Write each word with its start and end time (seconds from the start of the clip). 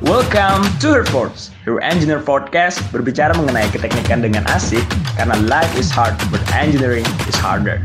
Welcome 0.00 0.64
to 0.80 0.96
Herfords, 0.96 1.52
Your 1.68 1.76
Engineer 1.84 2.24
Podcast 2.24 2.80
berbicara 2.88 3.36
mengenai 3.36 3.68
keteknikan 3.68 4.24
dengan 4.24 4.48
asik 4.48 4.80
karena 5.12 5.36
life 5.44 5.68
is 5.76 5.92
hard 5.92 6.16
but 6.32 6.40
engineering 6.56 7.04
is 7.28 7.36
harder. 7.36 7.84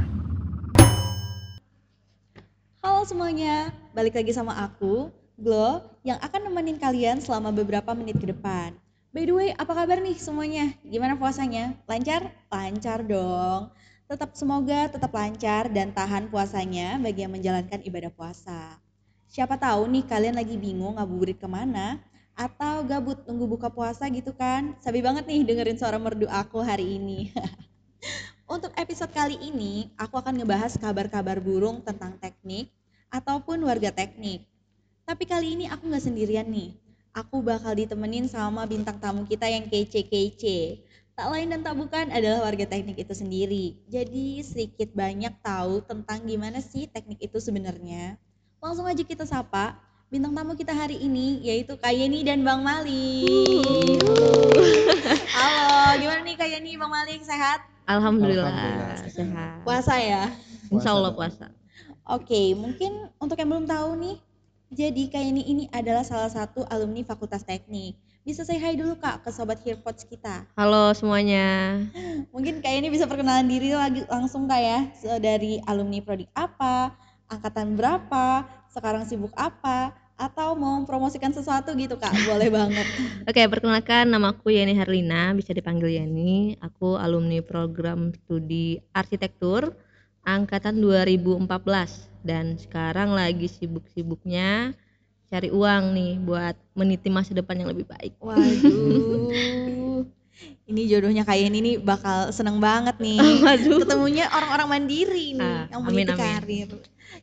Halo 2.80 3.04
semuanya, 3.04 3.76
balik 3.92 4.16
lagi 4.16 4.32
sama 4.32 4.56
aku, 4.56 5.12
Glo, 5.36 5.84
yang 6.08 6.16
akan 6.24 6.48
nemenin 6.48 6.80
kalian 6.80 7.20
selama 7.20 7.52
beberapa 7.52 7.92
menit 7.92 8.16
ke 8.16 8.32
depan. 8.32 8.72
By 9.12 9.28
the 9.28 9.36
way, 9.36 9.50
apa 9.52 9.76
kabar 9.76 10.00
nih 10.00 10.16
semuanya? 10.16 10.72
Gimana 10.88 11.20
puasanya? 11.20 11.76
Lancar? 11.84 12.32
Lancar 12.48 13.04
dong. 13.04 13.76
Tetap 14.08 14.40
semoga 14.40 14.88
tetap 14.88 15.12
lancar 15.12 15.68
dan 15.68 15.92
tahan 15.92 16.32
puasanya 16.32 16.96
bagi 16.96 17.28
yang 17.28 17.36
menjalankan 17.36 17.84
ibadah 17.84 18.16
puasa. 18.16 18.85
Siapa 19.36 19.60
tahu 19.60 19.92
nih 19.92 20.08
kalian 20.08 20.40
lagi 20.40 20.56
bingung 20.56 20.96
ngabuburit 20.96 21.36
ke 21.36 21.44
mana 21.44 22.00
atau 22.40 22.88
gabut 22.88 23.20
nunggu 23.28 23.60
buka 23.60 23.68
puasa 23.68 24.08
gitu 24.08 24.32
kan. 24.32 24.80
Sabi 24.80 25.04
banget 25.04 25.28
nih 25.28 25.44
dengerin 25.44 25.76
suara 25.76 26.00
merdu 26.00 26.24
aku 26.32 26.64
hari 26.64 26.96
ini. 26.96 27.36
Untuk 28.56 28.72
episode 28.80 29.12
kali 29.12 29.36
ini, 29.44 29.92
aku 30.00 30.16
akan 30.24 30.40
ngebahas 30.40 30.80
kabar-kabar 30.80 31.44
burung 31.44 31.84
tentang 31.84 32.16
teknik 32.16 32.72
ataupun 33.12 33.60
warga 33.68 33.92
teknik. 33.92 34.48
Tapi 35.04 35.28
kali 35.28 35.60
ini 35.60 35.68
aku 35.68 35.84
nggak 35.84 36.08
sendirian 36.08 36.48
nih. 36.48 36.72
Aku 37.12 37.44
bakal 37.44 37.76
ditemenin 37.76 38.32
sama 38.32 38.64
bintang 38.64 39.04
tamu 39.04 39.28
kita 39.28 39.52
yang 39.52 39.68
kece-kece. 39.68 40.80
Tak 41.12 41.28
lain 41.28 41.52
dan 41.52 41.60
tak 41.60 41.76
bukan 41.76 42.08
adalah 42.08 42.48
warga 42.48 42.64
teknik 42.72 43.04
itu 43.04 43.12
sendiri. 43.12 43.84
Jadi 43.92 44.40
sedikit 44.48 44.96
banyak 44.96 45.44
tahu 45.44 45.84
tentang 45.84 46.24
gimana 46.24 46.64
sih 46.64 46.88
teknik 46.88 47.20
itu 47.20 47.36
sebenarnya. 47.44 48.16
Langsung 48.66 48.90
aja 48.90 49.06
kita 49.06 49.30
sapa 49.30 49.78
bintang 50.10 50.34
tamu 50.34 50.58
kita 50.58 50.74
hari 50.74 50.98
ini 50.98 51.38
yaitu 51.46 51.78
Kak 51.78 51.94
Yeni 51.94 52.26
dan 52.26 52.42
Bang 52.42 52.66
Malik. 52.66 54.02
Halo, 55.38 56.02
gimana 56.02 56.26
nih 56.26 56.34
Kak 56.34 56.50
Yeni, 56.50 56.74
Bang 56.74 56.90
Malik 56.90 57.22
sehat? 57.22 57.62
Alhamdulillah, 57.86 58.50
Alhamdulillah, 58.50 59.06
sehat. 59.06 59.62
Puasa 59.62 60.02
ya? 60.02 60.34
Insya 60.74 60.98
Allah 60.98 61.14
puasa. 61.14 61.54
Oke, 62.10 62.58
mungkin 62.58 63.14
untuk 63.22 63.38
yang 63.38 63.54
belum 63.54 63.70
tahu 63.70 64.02
nih, 64.02 64.18
jadi 64.74 65.04
Kak 65.14 65.22
Yeni 65.22 65.46
ini 65.46 65.64
adalah 65.70 66.02
salah 66.02 66.34
satu 66.34 66.66
alumni 66.66 67.06
Fakultas 67.06 67.46
Teknik. 67.46 67.94
Bisa 68.26 68.42
saya 68.50 68.58
hai 68.66 68.74
dulu 68.74 68.98
Kak 68.98 69.22
ke 69.22 69.30
Sobat 69.30 69.62
Hearpods 69.62 70.10
kita. 70.10 70.42
Halo 70.58 70.90
semuanya. 70.98 71.86
Mungkin 72.34 72.66
Kak 72.66 72.74
Yeni 72.74 72.90
bisa 72.90 73.06
perkenalan 73.06 73.46
diri 73.46 73.78
lagi 73.78 74.02
langsung 74.10 74.50
Kak 74.50 74.58
ya, 74.58 74.90
So, 74.98 75.22
dari 75.22 75.62
alumni 75.70 76.02
Prodik 76.02 76.34
apa, 76.34 76.98
angkatan 77.30 77.78
berapa, 77.78 78.46
sekarang 78.70 79.04
sibuk 79.08 79.34
apa, 79.34 79.94
atau 80.16 80.56
mau 80.56 80.80
mempromosikan 80.80 81.36
sesuatu 81.36 81.76
gitu 81.76 82.00
Kak, 82.00 82.16
boleh 82.24 82.48
banget. 82.48 82.88
Oke, 83.30 83.44
perkenalkan 83.52 84.08
nama 84.08 84.32
aku 84.32 84.48
Yeni 84.48 84.72
Herlina, 84.72 85.36
bisa 85.36 85.52
dipanggil 85.52 86.00
Yeni. 86.00 86.56
Aku 86.64 86.96
alumni 86.96 87.44
program 87.44 88.16
studi 88.16 88.80
arsitektur 88.96 89.76
angkatan 90.24 90.80
2014 90.80 91.46
dan 92.26 92.56
sekarang 92.58 93.14
lagi 93.14 93.46
sibuk-sibuknya 93.52 94.74
cari 95.30 95.52
uang 95.52 95.84
nih 95.94 96.14
buat 96.24 96.56
meniti 96.74 97.12
masa 97.12 97.36
depan 97.36 97.60
yang 97.60 97.70
lebih 97.76 97.86
baik. 97.86 98.16
Waduh. 98.24 99.66
Ini 100.66 100.82
jodohnya 100.90 101.24
kayak 101.24 101.54
ini 101.54 101.60
nih 101.62 101.76
bakal 101.80 102.34
seneng 102.34 102.58
banget 102.60 102.98
nih. 103.00 103.20
Waduh. 103.46 103.86
Ketemunya 103.86 104.26
orang-orang 104.30 104.68
mandiri 104.68 105.38
nih 105.38 105.44
Ah, 105.44 105.64
yang 105.72 105.82
amin, 105.86 106.08
amin. 106.10 106.18
karir. 106.18 106.70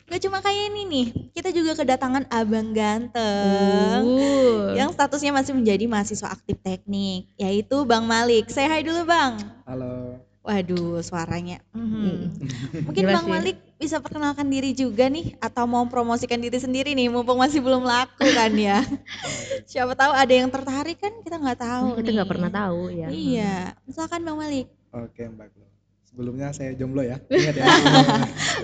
Gak 0.08 0.20
cuma 0.24 0.40
kayak 0.40 0.72
ini 0.72 0.82
nih, 0.88 1.06
kita 1.36 1.52
juga 1.52 1.76
kedatangan 1.76 2.24
abang 2.32 2.72
ganteng. 2.72 4.00
Uh. 4.06 4.72
Yang 4.72 4.96
statusnya 4.96 5.32
masih 5.36 5.52
menjadi 5.52 5.84
mahasiswa 5.84 6.32
aktif 6.32 6.56
teknik, 6.64 7.28
yaitu 7.36 7.84
Bang 7.84 8.08
Malik. 8.08 8.48
Saya 8.48 8.72
hai 8.72 8.86
dulu 8.86 9.04
Bang. 9.04 9.36
Halo. 9.68 10.16
Waduh, 10.42 10.98
suaranya. 11.06 11.62
Hmm. 11.70 12.34
Mungkin 12.90 13.02
Jelas 13.06 13.14
Bang 13.14 13.26
ya. 13.30 13.32
Malik 13.38 13.56
bisa 13.78 14.02
perkenalkan 14.02 14.50
diri 14.50 14.74
juga 14.74 15.06
nih 15.06 15.38
atau 15.38 15.70
mau 15.70 15.86
promosikan 15.86 16.42
diri 16.42 16.58
sendiri 16.58 16.98
nih 16.98 17.10
mumpung 17.14 17.38
masih 17.38 17.62
belum 17.62 17.86
laku 17.86 18.26
kan 18.34 18.50
ya. 18.58 18.82
Siapa 19.70 19.94
tahu 19.94 20.10
ada 20.10 20.34
yang 20.34 20.50
tertarik 20.50 20.98
kan 20.98 21.14
kita 21.22 21.38
nggak 21.38 21.62
tahu 21.62 21.86
kita 21.94 22.10
nih. 22.10 22.14
nggak 22.18 22.30
pernah 22.30 22.50
tahu 22.50 22.90
ya. 22.90 23.08
Iya, 23.10 23.54
misalkan 23.86 24.26
Bang 24.26 24.38
Malik 24.42 24.66
Oke 24.92 25.24
Mbak 25.24 25.48
Glo. 25.56 25.66
Sebelumnya 26.04 26.52
saya 26.52 26.76
jomblo 26.76 27.00
ya. 27.00 27.16
Ingat 27.32 27.56
ya. 27.56 27.66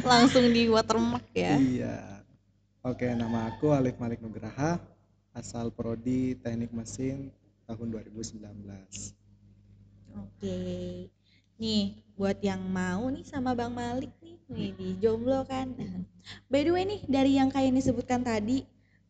langsung 0.05 0.45
di 0.53 0.69
watermark 0.69 1.31
ya. 1.33 1.57
iya. 1.57 1.97
Oke, 2.85 3.09
nama 3.11 3.49
aku 3.49 3.73
Alif 3.75 3.97
Malik 3.99 4.21
Nugraha, 4.21 4.79
asal 5.33 5.73
prodi 5.75 6.37
Teknik 6.39 6.71
Mesin 6.71 7.33
tahun 7.65 7.91
2019. 7.91 8.45
Oke. 10.15 10.57
Nih, 11.59 11.99
buat 12.15 12.39
yang 12.39 12.63
mau 12.71 13.11
nih 13.11 13.27
sama 13.27 13.51
Bang 13.55 13.75
Malik 13.75 14.15
nih, 14.23 14.39
nih 14.47 14.71
di 14.79 14.89
jomblo 15.03 15.43
kan. 15.43 15.75
By 16.51 16.63
the 16.63 16.71
way 16.71 16.87
nih, 16.87 17.03
dari 17.11 17.35
yang 17.35 17.51
kayak 17.51 17.75
ini 17.75 17.83
sebutkan 17.83 18.23
tadi, 18.23 18.63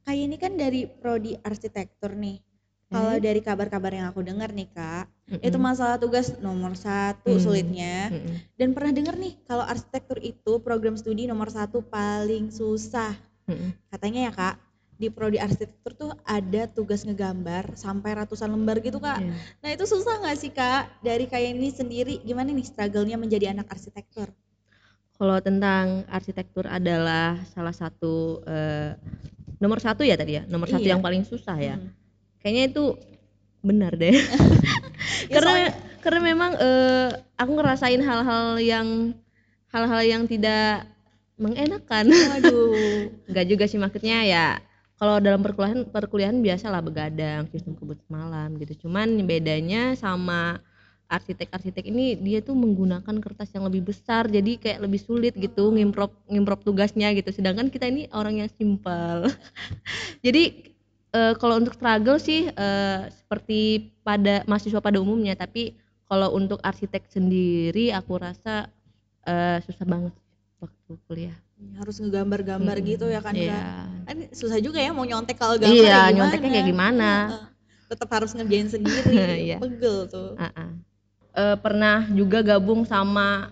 kayak 0.08 0.22
ini 0.32 0.36
kan 0.40 0.56
dari 0.56 0.88
prodi 0.88 1.36
arsitektur 1.44 2.16
nih. 2.16 2.40
Kalau 2.88 3.20
Hmm. 3.20 3.20
dari 3.20 3.44
kabar-kabar 3.44 3.92
yang 3.92 4.08
aku 4.08 4.24
dengar 4.24 4.48
nih 4.48 4.64
kak, 4.72 5.12
Mm-mm. 5.28 5.44
itu 5.44 5.60
masalah 5.60 6.00
tugas 6.00 6.32
nomor 6.40 6.72
satu 6.72 7.36
Hmm. 7.36 7.42
sulitnya. 7.44 8.08
Mm-mm. 8.08 8.40
Dan 8.56 8.72
pernah 8.72 8.96
dengar 8.96 9.20
nih, 9.20 9.36
kalau 9.44 9.60
arsitektur 9.60 10.16
itu 10.24 10.56
program 10.64 10.96
studi 10.96 11.28
nomor 11.28 11.52
satu 11.52 11.84
paling 11.84 12.48
susah. 12.48 13.12
Mm-mm. 13.44 13.76
Katanya 13.92 14.20
ya 14.24 14.32
kak, 14.32 14.56
di 14.98 15.08
prodi 15.14 15.38
arsitektur 15.38 15.94
tuh 15.94 16.10
ada 16.26 16.66
tugas 16.66 17.06
ngegambar 17.06 17.78
sampai 17.78 18.18
ratusan 18.18 18.50
lembar 18.50 18.82
gitu 18.82 18.98
kak. 18.98 19.22
Iya. 19.22 19.32
Nah 19.62 19.70
itu 19.70 19.84
susah 19.86 20.18
nggak 20.18 20.36
sih 20.36 20.50
kak? 20.50 20.90
Dari 21.00 21.30
kayak 21.30 21.54
ini 21.54 21.70
sendiri, 21.70 22.18
gimana 22.26 22.50
nih 22.50 22.66
struggle-nya 22.66 23.14
menjadi 23.14 23.54
anak 23.54 23.70
arsitektur? 23.70 24.26
Kalau 25.14 25.38
tentang 25.38 26.02
arsitektur 26.10 26.66
adalah 26.66 27.38
salah 27.54 27.70
satu 27.70 28.42
eh, 28.42 28.98
nomor 29.62 29.78
satu 29.78 30.02
ya 30.02 30.18
tadi 30.18 30.38
ya, 30.38 30.42
nomor 30.50 30.66
satu 30.66 30.82
Iya. 30.82 30.98
yang 30.98 31.02
paling 31.02 31.22
susah 31.22 31.54
ya. 31.58 31.78
Hmm. 31.78 31.94
Kayaknya 32.42 32.64
itu 32.74 32.84
benar 33.62 33.94
deh. 33.94 34.14
Ya, 35.28 35.34
karena 35.38 35.50
soalnya- 35.54 35.74
karena 36.02 36.20
memang 36.22 36.52
eh, 36.58 37.08
aku 37.38 37.50
ngerasain 37.54 38.02
hal-hal 38.02 38.58
yang 38.58 39.14
hal-hal 39.70 40.00
yang 40.02 40.22
tidak 40.26 40.90
mengenakan. 41.38 42.10
Waduh. 42.10 42.74
Enggak 43.30 43.46
juga 43.46 43.64
sih 43.70 43.78
maksudnya 43.78 44.26
ya 44.26 44.46
kalau 44.98 45.22
dalam 45.22 45.40
perkuliahan 45.46 45.86
perkuliahan 45.94 46.38
biasalah 46.42 46.82
begadang, 46.82 47.46
sistem 47.54 47.78
kebut 47.78 48.02
malam 48.10 48.58
gitu. 48.58 48.86
Cuman 48.86 49.14
bedanya 49.22 49.94
sama 49.94 50.58
arsitek-arsitek 51.08 51.88
ini 51.88 52.18
dia 52.18 52.44
tuh 52.44 52.52
menggunakan 52.52 53.16
kertas 53.22 53.48
yang 53.56 53.64
lebih 53.64 53.88
besar 53.88 54.28
jadi 54.28 54.60
kayak 54.60 54.84
lebih 54.84 55.00
sulit 55.00 55.32
gitu 55.38 55.70
ngimprop 55.72 56.60
tugasnya 56.66 57.14
gitu. 57.14 57.30
Sedangkan 57.30 57.70
kita 57.70 57.86
ini 57.86 58.10
orang 58.10 58.42
yang 58.42 58.50
simpel. 58.50 59.30
Jadi 60.26 60.74
eh, 61.14 61.34
kalau 61.38 61.62
untuk 61.62 61.78
struggle 61.78 62.18
sih 62.18 62.50
eh, 62.50 63.00
seperti 63.14 63.94
pada 64.02 64.42
mahasiswa 64.50 64.82
pada 64.82 64.98
umumnya. 64.98 65.38
Tapi 65.38 65.78
kalau 66.10 66.34
untuk 66.34 66.58
arsitek 66.60 67.06
sendiri 67.06 67.94
aku 67.94 68.18
rasa 68.18 68.66
eh, 69.24 69.62
susah 69.62 69.86
banget 69.86 70.12
waktu 70.58 70.92
kuliah 71.06 71.38
Harus 71.58 71.98
ngegambar-gambar 71.98 72.76
Mm-mm. 72.78 72.90
gitu 72.92 73.06
ya 73.06 73.18
kan 73.18 73.34
kak? 73.34 73.64
Kan 74.06 74.16
susah 74.30 74.58
juga 74.58 74.78
ya 74.78 74.90
mau 74.90 75.02
nyontek 75.02 75.36
kalau 75.36 75.58
gambar 75.58 75.74
Iya, 75.74 75.98
ya 76.06 76.14
nyonteknya 76.14 76.50
kayak 76.52 76.66
gimana. 76.66 77.10
Tetap 77.88 78.08
harus 78.10 78.30
ngerjain 78.34 78.68
sendiri, 78.68 79.14
Iya. 79.48 79.58
pegel 79.58 80.06
tuh. 80.06 80.36
Ah-ah. 80.36 80.70
Eh, 81.34 81.56
pernah 81.58 82.06
juga 82.08 82.42
gabung 82.42 82.82
sama 82.82 83.50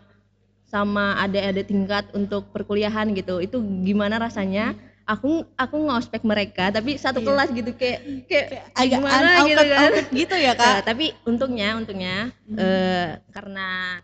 sama 0.66 1.14
adik-adik 1.22 1.66
tingkat 1.66 2.04
untuk 2.10 2.50
perkuliahan 2.50 3.14
gitu 3.14 3.38
itu 3.38 3.54
gimana 3.86 4.18
rasanya 4.18 4.74
aku 5.06 5.46
aku 5.54 5.76
ngospek 5.78 6.26
mereka 6.26 6.74
tapi 6.74 6.98
satu 6.98 7.22
Iya. 7.22 7.26
kelas 7.30 7.48
gitu 7.54 7.70
kayak 7.70 8.00
kayak 8.26 8.46
Agak 8.74 8.98
gimana 8.98 9.30
gitu 9.46 9.62
kan 9.62 9.90
gitu 10.10 10.34
ya 10.34 10.52
Eh, 10.52 10.58
kak? 10.58 10.82
tapi 10.82 11.14
untungnya 11.22 11.78
untungnya 11.78 12.34
Hmm. 12.50 12.58
eh, 12.58 13.08
karena 13.30 14.02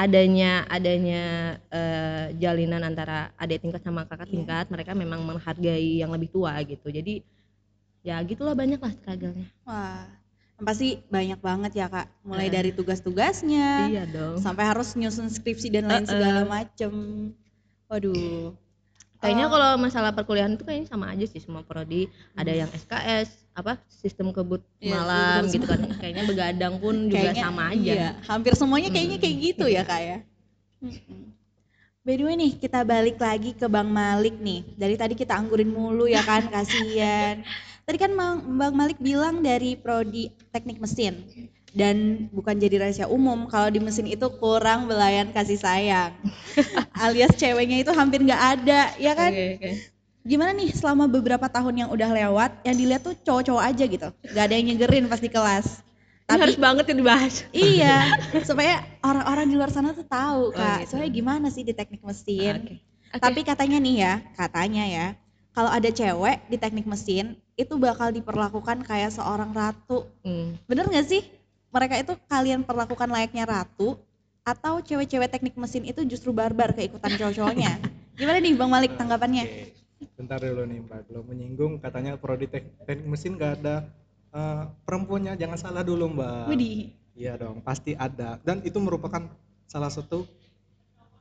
adanya 0.00 0.64
adanya 0.72 1.22
eh, 1.68 2.26
jalinan 2.40 2.80
antara 2.80 3.36
adik 3.36 3.60
tingkat 3.60 3.84
sama 3.84 4.08
kakak 4.08 4.28
Iya. 4.28 4.32
tingkat 4.32 4.64
mereka 4.72 4.96
memang 4.96 5.20
menghargai 5.20 6.00
yang 6.00 6.08
lebih 6.08 6.32
tua 6.32 6.56
gitu 6.64 6.88
jadi 6.88 7.20
ya 8.00 8.16
gitulah 8.24 8.56
banyak 8.56 8.80
lah 8.80 8.92
struggle-nya 8.96 9.44
Wah, 9.68 10.08
pasti 10.64 11.04
banyak 11.08 11.36
banget 11.40 11.72
ya 11.76 11.86
kak. 11.88 12.08
Mulai 12.24 12.48
Eh. 12.48 12.52
dari 12.52 12.70
tugas-tugasnya, 12.72 13.92
iya 13.92 14.04
dong 14.08 14.40
sampai 14.40 14.64
harus 14.64 14.96
nyusun 14.96 15.28
skripsi 15.28 15.68
dan 15.68 15.84
lain 15.84 16.04
Eh-eh. 16.04 16.12
segala 16.16 16.40
macem. 16.48 16.92
Waduh. 17.92 18.56
Kayaknya 19.20 19.46
Eh, 19.46 19.52
kalau 19.52 19.70
masalah 19.76 20.10
perkuliahan 20.16 20.56
itu 20.56 20.64
kayaknya 20.64 20.88
sama 20.88 21.12
aja 21.12 21.24
sih 21.28 21.40
semua 21.44 21.60
prodi. 21.60 22.08
Ada 22.32 22.64
yang 22.64 22.70
SKS, 22.72 23.28
apa 23.52 23.76
sistem 23.92 24.32
kebut 24.32 24.64
Hmm. 24.80 24.88
Iya, 24.88 24.96
malam 24.96 25.40
gitu 25.52 25.66
kan. 25.68 25.80
Kayaknya 26.00 26.24
begadang 26.24 26.74
pun 26.80 26.94
juga 27.12 27.28
kayaknya 27.28 27.44
sama 27.44 27.62
aja. 27.68 27.92
iya, 27.92 28.08
hampir 28.24 28.52
semuanya 28.56 28.88
kayaknya 28.88 29.20
Hmm, 29.20 29.24
kayak 29.28 29.36
gitu 29.44 29.64
ya 29.68 29.72
iya. 29.76 29.82
kak 29.84 30.00
ya. 30.00 30.18
By 32.00 32.16
the 32.16 32.24
way 32.24 32.32
nih, 32.32 32.56
kita 32.56 32.80
balik 32.80 33.20
lagi 33.20 33.52
ke 33.52 33.68
Bang 33.68 33.92
Malik 33.92 34.40
nih. 34.40 34.64
Dari 34.72 34.96
tadi 34.96 35.12
kita 35.12 35.36
anggurin 35.36 35.68
mulu 35.68 36.08
ya 36.08 36.24
kan, 36.24 36.48
kasihan. 36.56 37.44
Tadi 37.84 37.96
kan 38.00 38.16
Bang 38.16 38.56
Bang 38.56 38.72
Malik 38.72 38.96
bilang 38.96 39.44
dari 39.44 39.76
prodi 39.76 40.32
teknik 40.48 40.80
mesin. 40.80 41.28
Dan 41.70 42.26
bukan 42.34 42.58
jadi 42.58 42.82
rahasia 42.82 43.06
umum, 43.06 43.46
kalau 43.46 43.70
di 43.70 43.78
mesin 43.78 44.10
itu 44.10 44.26
kurang 44.42 44.90
belayan 44.90 45.30
kasih 45.30 45.54
sayang. 45.54 46.10
Alias 47.04 47.34
ceweknya 47.38 47.78
itu 47.86 47.94
hampir 47.94 48.22
nggak 48.26 48.42
ada, 48.58 48.90
ya 48.98 49.12
kan? 49.14 49.30
Oke, 49.30 49.46
oke. 49.58 49.70
Gimana 50.20 50.52
nih 50.52 50.68
selama 50.76 51.08
beberapa 51.08 51.48
tahun 51.48 51.86
yang 51.86 51.90
udah 51.94 52.10
lewat, 52.12 52.50
yang 52.66 52.76
dilihat 52.76 53.00
tuh 53.00 53.16
cowok-cowok 53.24 53.62
aja 53.64 53.84
gitu. 53.88 54.08
Gak 54.36 54.44
ada 54.50 54.54
yang 54.58 54.68
nyegerin 54.68 55.08
pas 55.08 55.16
di 55.16 55.32
kelas. 55.32 55.80
Ini 55.80 56.36
Tapi 56.36 56.40
harus 56.44 56.58
banget 56.60 56.84
ya 56.86 56.94
dibahas. 56.94 57.34
iya, 57.50 57.96
supaya 58.48 58.84
orang-orang 59.00 59.46
di 59.48 59.54
luar 59.56 59.72
sana 59.72 59.96
tuh 59.96 60.04
tahu 60.04 60.52
Oh, 60.52 60.54
kak, 60.54 60.84
gitu. 60.84 60.94
soalnya 60.94 61.10
gimana 61.10 61.46
sih 61.48 61.64
di 61.64 61.72
teknik 61.72 62.04
mesin. 62.04 62.54
Oke. 62.60 62.74
Oke. 63.10 63.18
Tapi 63.18 63.40
katanya 63.42 63.78
nih 63.82 63.94
ya, 63.98 64.14
katanya 64.38 64.84
ya, 64.86 65.06
kalau 65.50 65.72
ada 65.72 65.90
cewek 65.90 66.46
di 66.46 66.56
teknik 66.60 66.86
mesin 66.86 67.34
itu 67.58 67.74
bakal 67.80 68.14
diperlakukan 68.14 68.86
kayak 68.86 69.10
seorang 69.10 69.50
ratu. 69.50 70.06
Hmm. 70.22 70.54
Bener 70.70 70.86
nggak 70.86 71.06
sih? 71.08 71.22
Mereka 71.70 71.94
itu 72.02 72.12
kalian 72.26 72.66
perlakukan 72.66 73.06
layaknya 73.06 73.46
ratu 73.46 73.94
atau 74.42 74.82
cewek-cewek 74.82 75.30
teknik 75.30 75.54
mesin 75.54 75.86
itu 75.86 76.02
justru 76.02 76.34
barbar 76.34 76.74
keikutan 76.74 77.14
cowok-cowoknya? 77.14 77.78
Gimana 78.18 78.42
nih 78.42 78.58
Bang 78.58 78.70
Malik 78.74 78.98
tanggapannya? 78.98 79.44
Oke, 79.46 80.10
bentar 80.18 80.42
dulu 80.42 80.66
nih 80.66 80.78
Mbak. 80.82 81.00
Lo 81.14 81.22
menyinggung 81.22 81.78
katanya 81.78 82.18
prodi 82.18 82.50
tek- 82.50 82.74
teknik 82.82 83.06
mesin 83.06 83.38
gak 83.38 83.62
ada 83.62 83.86
eh, 84.34 84.62
perempuannya. 84.82 85.38
Jangan 85.38 85.58
salah 85.62 85.86
dulu 85.86 86.10
Mbak. 86.10 86.50
Widih. 86.50 86.90
Iya 87.14 87.38
dong, 87.38 87.62
pasti 87.62 87.94
ada. 87.94 88.42
Dan 88.42 88.66
itu 88.66 88.82
merupakan 88.82 89.30
salah 89.70 89.94
satu 89.94 90.26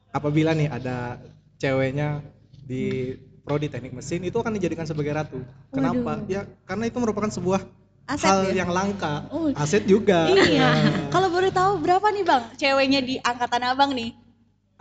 apabila 0.10 0.58
nih 0.58 0.74
ada 0.74 1.22
ceweknya 1.62 2.26
di 2.66 3.14
prodi 3.46 3.70
teknik 3.70 3.94
mesin 3.94 4.26
itu 4.26 4.38
akan 4.42 4.58
dijadikan 4.58 4.90
sebagai 4.90 5.14
ratu. 5.14 5.40
Kenapa? 5.70 6.26
Waduh. 6.26 6.26
Ya 6.26 6.50
karena 6.66 6.90
itu 6.90 6.98
merupakan 6.98 7.30
sebuah 7.30 7.62
Aset 8.10 8.26
hal 8.26 8.42
ya? 8.50 8.66
yang 8.66 8.72
langka. 8.74 9.30
Oh. 9.30 9.54
Aset 9.54 9.86
juga. 9.86 10.34
Iya. 10.34 10.66
Nah, 10.66 11.14
Kalau 11.14 11.30
boleh 11.30 11.54
tahu 11.54 11.78
berapa 11.78 12.10
nih 12.10 12.26
Bang 12.26 12.44
ceweknya 12.58 13.06
di 13.06 13.22
angkatan 13.22 13.62
Abang 13.70 13.94
nih? 13.94 14.18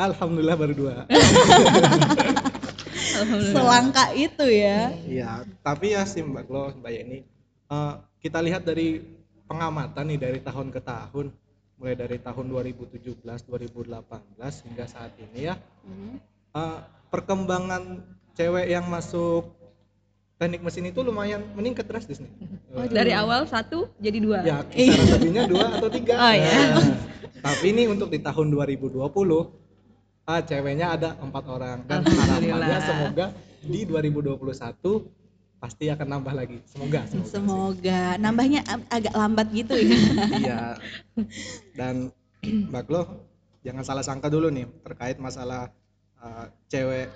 Alhamdulillah 0.00 0.56
baru 0.56 0.72
dua. 0.72 0.94
Selangka 3.52 4.14
itu 4.14 4.46
ya. 4.48 4.94
Iya, 5.04 5.30
tapi 5.60 5.92
ya 5.92 6.06
sih 6.06 6.22
Mbak 6.22 6.44
Glo, 6.46 6.70
Mbak 6.78 6.92
Yeni, 6.94 7.18
eh, 7.68 7.92
kita 8.22 8.38
lihat 8.40 8.62
dari 8.64 9.02
pengamatan 9.44 10.06
nih 10.08 10.18
dari 10.22 10.38
tahun 10.38 10.70
ke 10.70 10.80
tahun, 10.80 11.34
mulai 11.76 11.98
dari 11.98 12.16
tahun 12.22 12.46
2017, 12.46 13.42
2018 13.44 14.64
hingga 14.64 14.86
saat 14.86 15.12
ini 15.18 15.50
ya, 15.50 15.58
Hmm. 15.82 16.22
eh, 16.54 16.78
perkembangan 17.10 18.06
cewek 18.38 18.70
yang 18.70 18.86
masuk 18.86 19.57
teknik 20.38 20.62
mesin 20.62 20.86
itu 20.86 21.00
lumayan 21.02 21.42
meningkat 21.52 21.84
drastis 21.84 22.22
nih. 22.22 22.30
Oh, 22.68 22.84
Eh, 22.84 22.92
dari 22.92 23.16
awal 23.16 23.48
satu 23.48 23.88
jadi 23.98 24.18
dua. 24.20 24.38
Ya, 24.44 24.60
kisaran 24.60 25.08
lebihnya 25.18 25.48
dua 25.48 25.66
atau 25.72 25.88
tiga. 25.88 26.14
Oh, 26.22 26.32
iya. 26.36 26.76
Nah, 27.40 27.54
tapi 27.56 27.72
ini 27.72 27.88
untuk 27.88 28.12
di 28.12 28.20
tahun 28.20 28.52
2020, 28.52 29.00
ah, 30.28 30.40
ceweknya 30.44 30.86
ada 30.94 31.16
empat 31.16 31.44
orang 31.48 31.80
dan 31.88 32.04
harapannya 32.04 32.78
semoga 32.84 33.26
di 33.64 33.80
2021 33.88 34.38
pasti 35.58 35.90
akan 35.90 36.06
nambah 36.06 36.34
lagi. 36.36 36.60
Semoga. 36.68 37.02
semoga 37.08 37.24
sih. 37.24 37.32
Semoga 37.34 38.00
nambahnya 38.20 38.60
ag- 38.68 38.88
agak 38.92 39.14
lambat 39.16 39.46
gitu 39.50 39.74
ya. 39.74 39.96
Iya. 40.44 40.60
Dan 41.74 41.94
Mbak 42.70 42.82
Glo, 42.86 43.02
jangan 43.66 43.82
salah 43.82 44.04
sangka 44.06 44.30
dulu 44.30 44.52
nih 44.52 44.68
terkait 44.86 45.16
masalah 45.18 45.72
uh, 46.20 46.46
cewek 46.68 47.10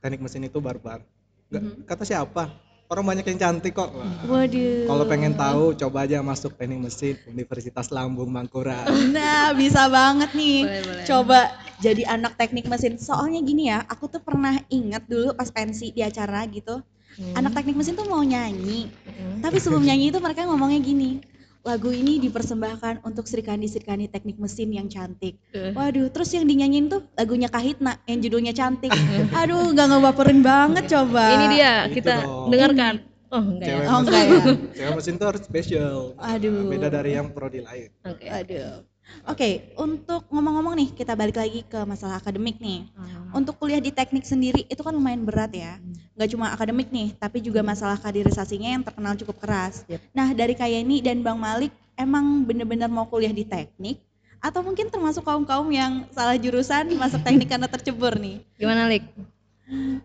teknik 0.00 0.24
mesin 0.24 0.48
itu 0.48 0.58
barbar. 0.58 1.04
Mhm. 1.52 1.84
Kata 1.84 2.04
siapa? 2.06 2.64
Orang 2.84 3.08
banyak 3.08 3.24
yang 3.24 3.40
cantik 3.40 3.72
kok. 3.72 3.90
Waduh. 4.28 4.84
Kalau 4.84 5.04
pengen 5.08 5.32
tahu, 5.34 5.72
coba 5.72 6.04
aja 6.04 6.20
masuk 6.20 6.52
teknik 6.54 6.84
mesin 6.84 7.16
Universitas 7.26 7.88
Lambung 7.88 8.28
Mangkurat. 8.28 8.84
Nah, 9.16 9.56
bisa 9.56 9.88
banget 9.88 10.30
nih. 10.36 10.58
Boleh, 10.68 10.82
boleh. 10.84 11.04
Coba 11.08 11.38
jadi 11.80 12.02
anak 12.06 12.36
teknik 12.36 12.68
mesin. 12.68 13.00
Soalnya 13.00 13.40
gini 13.40 13.72
ya, 13.72 13.82
aku 13.88 14.06
tuh 14.12 14.20
pernah 14.20 14.60
ingat 14.68 15.08
dulu 15.08 15.32
pas 15.32 15.48
pensi 15.48 15.90
di 15.96 16.04
acara 16.04 16.44
gitu. 16.46 16.84
Hmm. 17.16 17.34
Anak 17.40 17.56
teknik 17.56 17.74
mesin 17.80 17.96
tuh 17.96 18.04
mau 18.04 18.20
nyanyi. 18.20 18.92
Hmm. 19.08 19.40
Tapi 19.40 19.56
sebelum 19.58 19.82
nyanyi 19.82 20.12
itu 20.12 20.20
mereka 20.20 20.44
ngomongnya 20.44 20.78
gini. 20.84 21.24
Lagu 21.64 21.88
ini 21.88 22.20
dipersembahkan 22.20 23.08
untuk 23.08 23.24
Srikandi-Srikandi 23.24 24.12
teknik 24.12 24.36
mesin 24.36 24.68
yang 24.68 24.84
cantik. 24.92 25.40
Eh. 25.56 25.72
Waduh, 25.72 26.12
terus 26.12 26.28
yang 26.36 26.44
dinyanyiin 26.44 26.92
tuh 26.92 27.08
lagunya 27.16 27.48
Kahitna 27.48 27.96
yang 28.04 28.20
judulnya 28.20 28.52
cantik. 28.52 28.92
Aduh, 29.40 29.72
gak 29.72 29.88
ngebaperin 29.88 30.44
banget 30.44 30.92
coba. 30.92 31.24
Ini 31.40 31.46
dia 31.56 31.72
kita 31.88 32.14
dong. 32.20 32.52
dengarkan. 32.52 32.94
Oh 33.34 33.42
enggak 33.42 33.66
Cewek 33.66 33.82
ya. 33.82 33.88
Oh, 33.88 33.98
mesin, 33.98 34.04
enggak 34.04 34.22
ya? 34.22 34.38
cewek 34.76 34.94
mesin 34.94 35.14
tuh 35.16 35.26
harus 35.32 35.42
spesial. 35.42 35.98
Aduh. 36.20 36.68
Beda 36.68 36.88
dari 36.92 37.10
yang 37.16 37.32
prodi 37.32 37.64
lain. 37.64 37.90
Oke. 38.06 38.28
Aduh. 38.28 38.84
Oke, 39.24 39.72
untuk 39.80 40.28
ngomong-ngomong 40.28 40.74
nih, 40.76 40.88
kita 40.92 41.16
balik 41.16 41.40
lagi 41.40 41.64
ke 41.64 41.80
masalah 41.84 42.20
akademik 42.20 42.60
nih. 42.60 42.84
Ah. 42.92 43.36
Untuk 43.36 43.56
kuliah 43.56 43.80
di 43.80 43.88
teknik 43.88 44.24
sendiri 44.24 44.68
itu 44.68 44.80
kan 44.84 44.92
lumayan 44.92 45.24
berat 45.24 45.52
ya. 45.52 45.80
Nggak 46.16 46.28
cuma 46.32 46.52
akademik 46.52 46.88
nih, 46.92 47.16
tapi 47.16 47.40
juga 47.40 47.64
masalah 47.64 47.96
kaderisasinya 47.96 48.76
yang 48.76 48.82
terkenal 48.84 49.16
cukup 49.16 49.40
keras. 49.40 49.84
Yep. 49.88 50.00
Nah, 50.12 50.28
dari 50.36 50.54
Kayeni 50.56 51.00
dan 51.00 51.24
Bang 51.24 51.40
Malik, 51.40 51.72
emang 51.96 52.44
bener-bener 52.44 52.88
mau 52.88 53.08
kuliah 53.08 53.32
di 53.32 53.48
teknik? 53.48 54.00
Atau 54.44 54.60
mungkin 54.60 54.92
termasuk 54.92 55.24
kaum-kaum 55.24 55.68
yang 55.72 56.04
salah 56.12 56.36
jurusan 56.36 56.92
masuk 57.00 57.24
teknik 57.24 57.48
karena 57.48 57.64
tercebur 57.64 58.12
nih? 58.20 58.44
Gimana 58.60 58.88
Lik? 58.92 59.08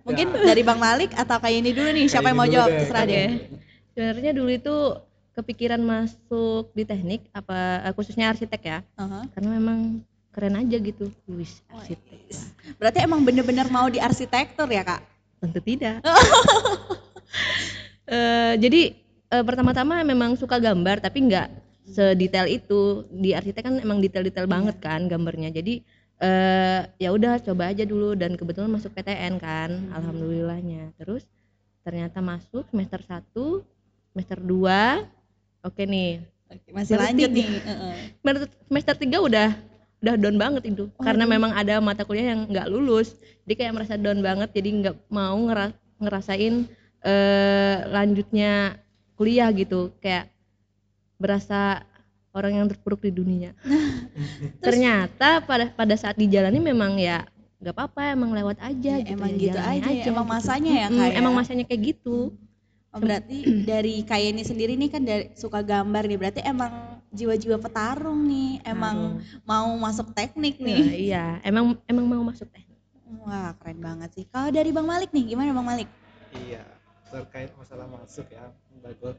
Mungkin 0.08 0.28
Ya. 0.32 0.56
dari 0.56 0.64
Bang 0.64 0.80
Malik 0.80 1.12
atau 1.12 1.36
Kayeni 1.44 1.76
dulu 1.76 1.92
nih, 1.92 2.08
siapa 2.08 2.32
yang 2.32 2.40
mau 2.40 2.48
jawab? 2.48 2.72
deh. 2.72 2.78
Terserah 2.88 3.04
deh. 3.04 3.28
Sebenarnya 3.92 4.32
dulu 4.32 4.52
itu 4.56 4.76
kepikiran 5.40 5.80
masuk 5.80 6.76
di 6.76 6.84
teknik 6.84 7.26
apa 7.32 7.88
eh, 7.88 7.94
khususnya 7.96 8.36
arsitek 8.36 8.62
ya. 8.62 8.80
Aha. 9.00 9.26
Karena 9.32 9.56
memang 9.56 10.04
keren 10.36 10.60
aja 10.60 10.78
gitu. 10.78 11.10
Wis, 11.32 11.64
arsitek. 11.72 12.30
Berarti 12.78 13.00
emang 13.02 13.24
bener-bener 13.24 13.68
mau 13.72 13.88
di 13.88 13.98
arsitektur 13.98 14.68
ya 14.70 14.84
kak? 14.84 15.20
tentu 15.40 15.60
tidak. 15.64 16.04
Eh, 18.10 18.58
jadi 18.58 18.98
eh, 19.30 19.44
pertama-tama 19.46 20.02
memang 20.02 20.34
suka 20.34 20.58
gambar 20.58 20.98
tapi 20.98 21.30
nggak 21.30 21.46
sedetail 21.86 22.50
itu. 22.50 23.06
Di 23.06 23.38
arsitek 23.38 23.62
kan 23.62 23.76
emang 23.78 24.02
detail-detail 24.02 24.50
banget 24.50 24.82
kan 24.82 25.06
gambarnya. 25.06 25.54
Jadi 25.54 25.86
eh 26.18 26.90
ya 26.98 27.14
udah 27.14 27.38
coba 27.38 27.70
aja 27.70 27.86
dulu 27.86 28.18
dan 28.18 28.34
kebetulan 28.34 28.74
masuk 28.74 28.98
PTN 28.98 29.38
kan. 29.38 29.94
Alhamdulillahnya. 29.94 30.90
Terus 30.98 31.22
ternyata 31.86 32.18
masuk 32.18 32.66
semester 32.74 32.98
1, 32.98 33.22
semester 34.18 34.42
2. 34.42 35.06
Oke 35.62 35.84
nih. 35.84 36.24
Masih 36.72 36.98
Berarti 36.98 37.14
lanjut 37.14 37.30
tiga. 37.30 37.38
nih. 37.38 37.50
Heeh. 37.62 37.96
Semester, 38.20 38.48
semester 38.68 38.96
3 38.98 39.18
udah 39.22 39.50
udah 40.00 40.16
down 40.16 40.40
banget 40.40 40.64
itu 40.72 40.88
karena 40.96 41.28
Waduh. 41.28 41.34
memang 41.36 41.52
ada 41.52 41.76
mata 41.84 42.08
kuliah 42.08 42.32
yang 42.32 42.48
nggak 42.48 42.72
lulus 42.72 43.20
jadi 43.44 43.54
kayak 43.60 43.74
merasa 43.76 44.00
down 44.00 44.24
banget 44.24 44.48
jadi 44.56 44.70
nggak 44.80 44.96
mau 45.12 45.36
ngera- 45.36 45.76
ngerasain 46.00 46.56
eh 47.04 47.78
lanjutnya 47.92 48.80
kuliah 49.20 49.52
gitu 49.52 49.92
kayak 50.00 50.32
berasa 51.20 51.84
orang 52.32 52.64
yang 52.64 52.68
terpuruk 52.72 53.04
di 53.04 53.12
dunia 53.12 53.52
ternyata 54.64 55.44
pada 55.44 55.68
pada 55.68 55.96
saat 56.00 56.16
dijalani 56.16 56.64
memang 56.64 56.96
ya 56.96 57.28
nggak 57.60 57.76
apa-apa 57.76 58.16
emang 58.16 58.32
lewat 58.32 58.56
Ya, 58.64 58.72
aja 58.72 58.94
gitu 59.04 59.12
emang 59.20 59.30
ya, 59.36 59.40
gitu 59.52 59.60
aja 59.60 59.92
ya, 59.92 60.06
emang 60.08 60.28
masanya 60.32 60.72
ya, 60.72 60.88
Kak, 60.88 61.08
ya? 61.12 61.16
emang 61.20 61.34
masanya 61.36 61.64
kayak 61.68 61.82
gitu 61.92 62.32
Oh, 62.90 62.98
berarti 62.98 63.38
dari 63.70 64.02
Kayeni 64.02 64.42
sendiri 64.42 64.74
nih 64.74 64.90
kan 64.90 65.02
dari 65.06 65.30
suka 65.38 65.62
gambar 65.62 66.10
nih, 66.10 66.18
berarti 66.18 66.42
emang 66.42 66.98
jiwa-jiwa 67.14 67.58
petarung 67.62 68.26
nih, 68.26 68.62
emang 68.66 69.22
mau 69.46 69.70
masuk 69.78 70.14
teknik 70.14 70.58
Nah, 70.62 70.66
nih. 70.74 71.10
iya 71.10 71.26
emang 71.46 71.78
emang 71.86 72.06
mau 72.06 72.24
masuk 72.26 72.50
teknik 72.50 72.78
Wah 73.26 73.58
keren 73.58 73.82
banget 73.82 74.10
sih. 74.14 74.26
Kalau 74.30 74.54
dari 74.54 74.70
Bang 74.70 74.86
Malik 74.86 75.10
nih, 75.10 75.34
gimana 75.34 75.50
Bang 75.50 75.66
Malik? 75.66 75.90
Iya, 76.46 76.62
terkait 77.10 77.50
masalah 77.58 77.90
masuk 77.90 78.30
ya, 78.30 78.54
Mbak 78.78 78.92
Glo. 79.02 79.12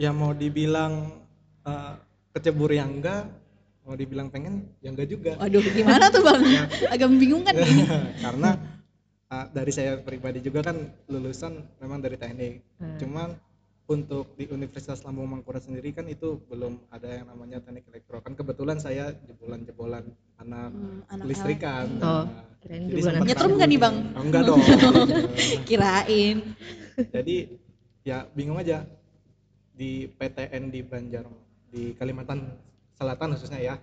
Ya 0.00 0.10
mau 0.16 0.32
dibilang 0.32 1.20
eh, 1.68 1.92
kecebur 2.32 2.72
yang 2.72 2.96
enggak, 2.96 3.28
mau 3.84 3.92
dibilang 3.92 4.32
pengen 4.32 4.64
ya 4.80 4.96
enggak 4.96 5.12
juga. 5.12 5.36
Waduh 5.36 5.60
gimana 5.76 6.08
tuh 6.08 6.24
Bang? 6.24 6.40
Agak 6.96 7.08
membingungkan 7.12 7.52
nih. 7.52 7.84
Karena 8.24 8.56
eh, 9.30 9.46
dari 9.54 9.72
saya 9.72 9.98
pribadi 10.02 10.42
juga 10.42 10.66
kan 10.66 10.76
lulusan 11.06 11.62
memang 11.78 12.02
dari 12.02 12.18
teknik. 12.18 12.60
Hmm. 12.82 12.98
Cuman 12.98 13.28
untuk 13.90 14.38
di 14.38 14.46
Universitas 14.46 15.02
Lambung 15.02 15.26
Mangkurat 15.26 15.58
sendiri 15.58 15.90
kan 15.90 16.06
itu 16.06 16.38
belum 16.46 16.78
ada 16.94 17.10
yang 17.10 17.26
namanya 17.26 17.58
teknik 17.58 17.90
elektro. 17.90 18.22
Kan 18.22 18.38
kebetulan 18.38 18.78
saya 18.78 19.10
jebolan-jebolan 19.26 20.06
anak 20.38 20.70
Hmm, 20.70 21.02
anak 21.10 21.24
listrikan. 21.26 21.86
Oh, 21.98 22.22
Nah, 22.22 22.46
kirain 22.62 22.86
jadi 22.86 23.00
jebolan 23.02 23.14
sempat 23.18 23.26
Nyetrum 23.26 23.52
nggak 23.58 23.68
nih. 23.70 23.80
Bang? 23.82 23.96
Oh, 24.14 24.22
enggak 24.22 24.42
dong. 24.46 24.60
Kirain. 25.68 26.36
jadi 27.00 27.36
ya 28.06 28.18
bingung 28.36 28.60
aja 28.60 28.86
di 29.74 30.06
PTN 30.06 30.68
di 30.70 30.80
Banjar 30.84 31.24
di 31.72 31.96
Kalimantan 31.96 32.46
Selatan 32.94 33.32
khususnya 33.34 33.58
ya 33.58 33.74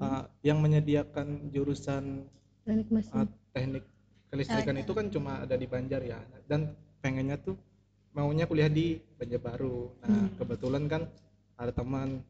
eh, 0.00 0.22
yang 0.46 0.62
menyediakan 0.62 1.50
jurusan 1.50 2.24
teknik 2.62 2.88
mesin 2.88 3.12
eh, 3.12 3.28
teknik 3.52 3.84
kelistrikan 4.30 4.78
itu 4.78 4.92
kan 4.94 5.06
cuma 5.10 5.42
ada 5.42 5.54
di 5.54 5.66
Banjar 5.66 6.00
ya 6.00 6.18
dan 6.46 6.70
pengennya 7.02 7.36
tuh 7.36 7.58
maunya 8.10 8.46
kuliah 8.46 8.70
di 8.70 8.98
Banjarbaru 9.18 9.78
nah 10.00 10.08
Hmm. 10.10 10.28
kebetulan 10.38 10.84
kan 10.86 11.02
ada 11.54 11.70
teman 11.70 12.22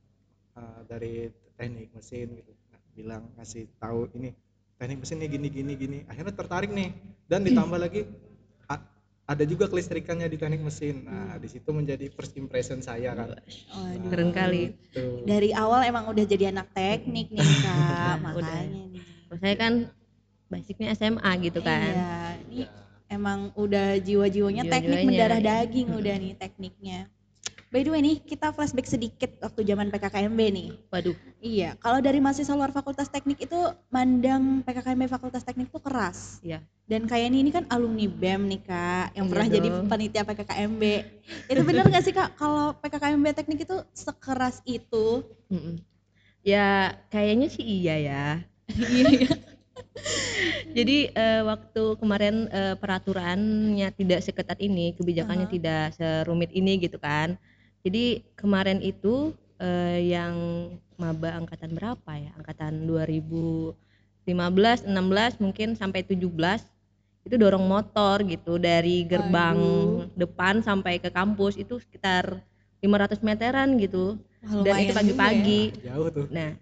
uh, 0.52 0.80
dari 0.84 1.28
teknik 1.54 1.92
mesin 1.92 2.34
gitu 2.34 2.52
Nah, 2.70 2.80
bilang 2.92 3.22
ngasih 3.36 3.68
tahu 3.76 4.08
ini 4.16 4.32
teknik 4.76 4.98
mesin 5.00 5.20
nih 5.20 5.30
gini 5.30 5.48
gini 5.48 5.72
gini 5.74 5.98
akhirnya 6.04 6.32
tertarik 6.32 6.72
nih 6.72 6.90
dan 7.26 7.44
ditambah 7.44 7.78
lagi 7.78 8.08
a- 8.66 8.84
ada 9.24 9.44
juga 9.44 9.68
kelistrikannya 9.68 10.26
di 10.26 10.36
teknik 10.36 10.60
mesin 10.60 11.04
nah 11.04 11.36
di 11.36 11.46
situ 11.46 11.68
menjadi 11.70 12.08
first 12.10 12.34
impression 12.34 12.80
saya 12.80 13.12
kan 13.12 13.36
Waduh. 13.70 14.10
Keren 14.10 14.30
kali. 14.32 14.74
Gitu. 14.90 15.22
Dari 15.22 15.54
awal 15.54 15.86
emang 15.86 16.10
udah 16.10 16.24
jadi 16.26 16.50
anak 16.50 16.74
teknik 16.74 17.30
nih 17.30 17.46
kak, 17.62 17.78
Udah. 18.18 18.18
makanya 18.18 18.66
nih. 18.66 18.98
Kalau 19.28 19.38
saya 19.38 19.54
kan 19.54 19.72
basicnya 20.50 20.90
SMA 20.98 21.30
gitu 21.46 21.62
kan. 21.62 21.94
Iya, 21.94 22.18
ini 22.50 22.62
emang 23.06 23.54
udah 23.54 23.96
jiwa-jiwanya 24.02 24.66
teknik 24.66 25.06
Jiwa-jiwanya, 25.06 25.06
mendarah 25.06 25.40
iya. 25.40 25.48
daging 25.62 25.88
udah 25.94 26.14
nih 26.18 26.32
tekniknya. 26.36 26.98
By 27.70 27.86
the 27.86 27.94
way 27.94 28.02
nih, 28.02 28.18
kita 28.18 28.50
flashback 28.50 28.90
sedikit 28.90 29.30
waktu 29.38 29.62
zaman 29.62 29.94
PKKMB 29.94 30.40
nih. 30.50 30.68
Waduh, 30.90 31.14
Iya, 31.38 31.78
kalau 31.78 32.02
dari 32.02 32.18
mahasiswa 32.18 32.50
luar 32.52 32.74
fakultas 32.74 33.06
teknik 33.06 33.46
itu 33.46 33.54
mandang 33.94 34.66
PKKMB 34.66 35.06
fakultas 35.06 35.46
teknik 35.46 35.70
itu 35.70 35.78
keras. 35.78 36.42
Iya. 36.42 36.66
Dan 36.90 37.06
kayak 37.06 37.30
ini, 37.30 37.46
ini 37.46 37.50
kan 37.54 37.70
alumni 37.70 38.10
BEM 38.10 38.50
nih 38.50 38.60
kak, 38.66 39.14
yang 39.14 39.30
Iya 39.30 39.32
pernah 39.32 39.46
jadi 39.46 39.68
dong. 39.70 39.86
panitia 39.86 40.22
PKKMB. 40.26 40.82
itu 41.46 41.62
bener 41.62 41.86
gak 41.86 42.02
sih 42.02 42.10
kak, 42.10 42.34
kalau 42.34 42.74
PKKMB 42.82 43.26
teknik 43.38 43.62
itu 43.62 43.76
sekeras 43.94 44.58
itu? 44.66 45.22
Mm-mm. 45.46 45.78
Ya 46.42 46.98
kayaknya 47.14 47.46
sih 47.54 47.62
iya 47.62 47.94
ya. 48.02 48.24
Iya, 48.90 49.06
iya. 49.14 49.28
Jadi 50.76 51.10
eh, 51.10 51.42
waktu 51.42 51.82
kemarin 51.98 52.46
eh, 52.50 52.74
peraturannya 52.78 53.88
tidak 53.94 54.20
seketat 54.22 54.58
ini, 54.62 54.94
kebijakannya 54.94 55.46
Aha. 55.50 55.54
tidak 55.54 55.84
serumit 55.98 56.50
ini 56.54 56.78
gitu 56.78 56.96
kan. 56.96 57.34
Jadi 57.82 58.22
kemarin 58.36 58.78
itu 58.84 59.34
eh, 59.58 60.14
yang 60.14 60.34
maba 61.00 61.36
angkatan 61.36 61.74
berapa 61.74 62.12
ya? 62.16 62.30
Angkatan 62.38 62.86
2015, 62.86 63.74
16 64.86 65.42
mungkin 65.42 65.74
sampai 65.74 66.04
17 66.06 66.28
itu 67.20 67.36
dorong 67.36 67.68
motor 67.68 68.24
gitu 68.24 68.56
dari 68.56 69.04
gerbang 69.04 69.58
Waduh. 69.60 70.08
depan 70.16 70.64
sampai 70.64 70.96
ke 70.96 71.12
kampus 71.12 71.60
itu 71.60 71.76
sekitar 71.76 72.40
500 72.80 73.20
meteran 73.20 73.76
gitu. 73.76 74.16
Wah, 74.40 74.64
Dan 74.64 74.72
lumayan 74.72 74.84
itu 74.88 74.94
pagi-pagi. 74.96 75.62
jauh 75.84 76.08
tuh 76.08 76.26
Nah, 76.32 76.56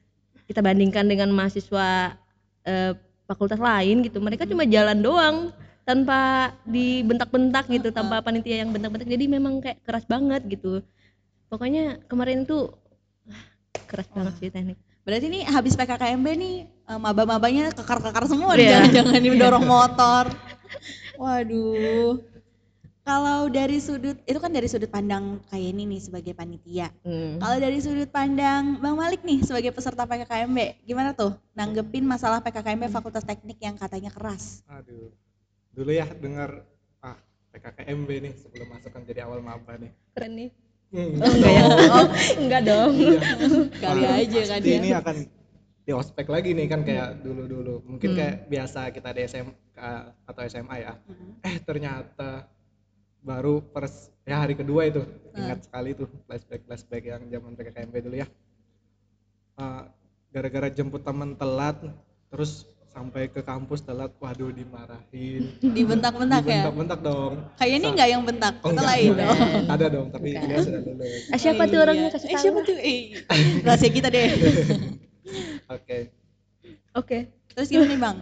kita 0.50 0.58
bandingkan 0.64 1.06
dengan 1.06 1.30
mahasiswa 1.30 2.18
eh, 2.66 2.92
fakultas 3.28 3.60
lain 3.60 4.00
gitu, 4.00 4.18
mereka 4.24 4.48
cuma 4.48 4.64
jalan 4.64 4.98
doang 5.04 5.36
tanpa 5.84 6.52
dibentak-bentak 6.64 7.68
gitu, 7.68 7.92
tanpa 7.92 8.24
panitia 8.24 8.64
yang 8.64 8.72
bentak-bentak. 8.72 9.08
Jadi 9.08 9.24
memang 9.28 9.60
kayak 9.60 9.84
keras 9.84 10.04
banget 10.08 10.40
gitu. 10.48 10.80
Pokoknya 11.52 12.00
kemarin 12.08 12.48
tuh 12.48 12.72
ah, 13.28 13.44
keras 13.88 14.08
banget 14.12 14.34
sih 14.40 14.48
teknik. 14.48 14.76
Berarti 15.04 15.32
ini 15.32 15.40
habis 15.48 15.72
PKKMB 15.76 16.26
nih 16.36 16.54
eh, 16.68 16.98
maba-mabanya 17.00 17.72
kekar-kekar 17.72 18.24
semua 18.28 18.52
Iya. 18.56 18.84
jangan-jangan 18.84 19.20
nih 19.20 19.32
dorong 19.36 19.64
motor. 19.68 20.24
Waduh. 21.16 22.20
Kalau 23.08 23.48
dari 23.48 23.80
sudut 23.80 24.20
itu 24.20 24.36
kan 24.36 24.52
dari 24.52 24.68
sudut 24.68 24.86
pandang 24.86 25.40
kayak 25.48 25.72
ini 25.72 25.88
nih 25.88 26.00
sebagai 26.02 26.36
panitia. 26.36 26.92
Hmm. 27.00 27.40
Kalau 27.40 27.56
dari 27.56 27.80
sudut 27.80 28.04
pandang 28.08 28.76
Bang 28.78 29.00
Malik 29.00 29.24
nih 29.24 29.40
sebagai 29.40 29.72
peserta 29.72 30.04
PKKMB, 30.04 30.84
gimana 30.84 31.16
tuh 31.16 31.32
nanggepin 31.52 32.04
masalah 32.04 32.44
PKKMB 32.44 32.92
Fakultas 32.92 33.24
Teknik 33.24 33.56
yang 33.58 33.74
katanya 33.74 34.12
keras? 34.12 34.60
aduh 34.68 35.08
dulu 35.72 35.88
ya 35.88 36.04
dengar 36.12 36.68
ah 37.00 37.16
PKKMB 37.48 38.08
nih 38.20 38.32
sebelum 38.36 38.68
masuk 38.68 38.92
kan 38.92 39.00
jadi 39.02 39.24
awal 39.24 39.40
maba 39.40 39.72
nih 39.74 39.88
Keren 40.12 40.32
nih. 40.36 40.50
Hmm, 40.88 41.16
Oh, 41.16 41.28
enggak 41.30 41.52
ya? 41.52 41.62
Oh, 41.92 42.06
enggak 42.36 42.62
dong. 42.64 42.92
Iya. 42.92 43.20
Kali 43.78 44.02
Wah, 44.04 44.20
aja 44.20 44.40
kan 44.46 44.60
ya. 44.60 44.76
ini 44.76 44.90
akan 44.90 45.16
di 45.80 45.92
ospek 45.92 46.26
lagi 46.28 46.52
nih 46.52 46.66
kan 46.66 46.84
kayak 46.84 47.24
dulu-dulu 47.24 47.80
mungkin 47.84 48.12
Hmm. 48.12 48.18
kayak 48.20 48.36
biasa 48.46 48.92
kita 48.92 49.08
di 49.12 49.20
SMK 49.24 49.78
atau 50.24 50.40
SMA 50.44 50.76
ya 50.78 50.92
eh 51.40 51.56
ternyata 51.62 52.44
baru 53.20 53.60
pers 53.64 54.10
ya 54.22 54.38
hari 54.38 54.54
kedua 54.54 54.84
itu 54.84 55.02
ingat 55.32 55.64
sekali 55.64 55.92
tuh 55.92 56.06
flashback 56.24 56.62
flashback 56.64 57.02
yang 57.04 57.22
zaman 57.26 57.52
PKKMB 57.54 57.94
dulu 58.02 58.16
ya 58.16 58.28
Eh, 59.54 59.82
gara-gara 60.30 60.70
jemput 60.70 61.02
teman 61.02 61.34
telat 61.34 61.74
terus 62.28 62.62
sampai 62.88 63.26
ke 63.26 63.42
kampus 63.42 63.82
telat 63.82 64.14
waduh 64.16 64.48
dimarahin 64.48 65.50
Dibentak-bentak 65.76 66.46
ya. 66.46 66.62
dibentak-bentak 66.62 66.98
dong 67.02 67.34
Kayak 67.56 67.72
ini 67.74 67.86
enggak 67.90 68.08
yang 68.08 68.22
bentak, 68.22 68.54
Oh, 68.60 68.70
lain 68.70 69.10
enggak. 69.12 69.26
dong. 69.28 69.40
ada 69.74 69.86
dong 69.88 70.06
tapi 70.08 70.28
Bukan. 70.30 70.46
dia 70.46 70.58
sudah 70.62 70.80
lulus 70.80 71.22
Eh, 71.26 71.38
siapa 71.38 71.62
tuh 71.64 71.74
Iya. 71.74 71.84
orangnya 71.84 72.08
kasih 72.08 72.28
Eh, 72.28 72.38
siapa 72.38 72.58
tuh? 72.62 72.76
Eh, 72.78 72.98
rahasia 73.66 73.90
kita 73.90 74.08
deh. 74.08 74.28
oke 75.68 75.98
Oke. 76.94 77.18
Terus 77.48 77.68
gimana 77.68 77.88
nih, 77.88 77.98
Bang? 77.98 78.18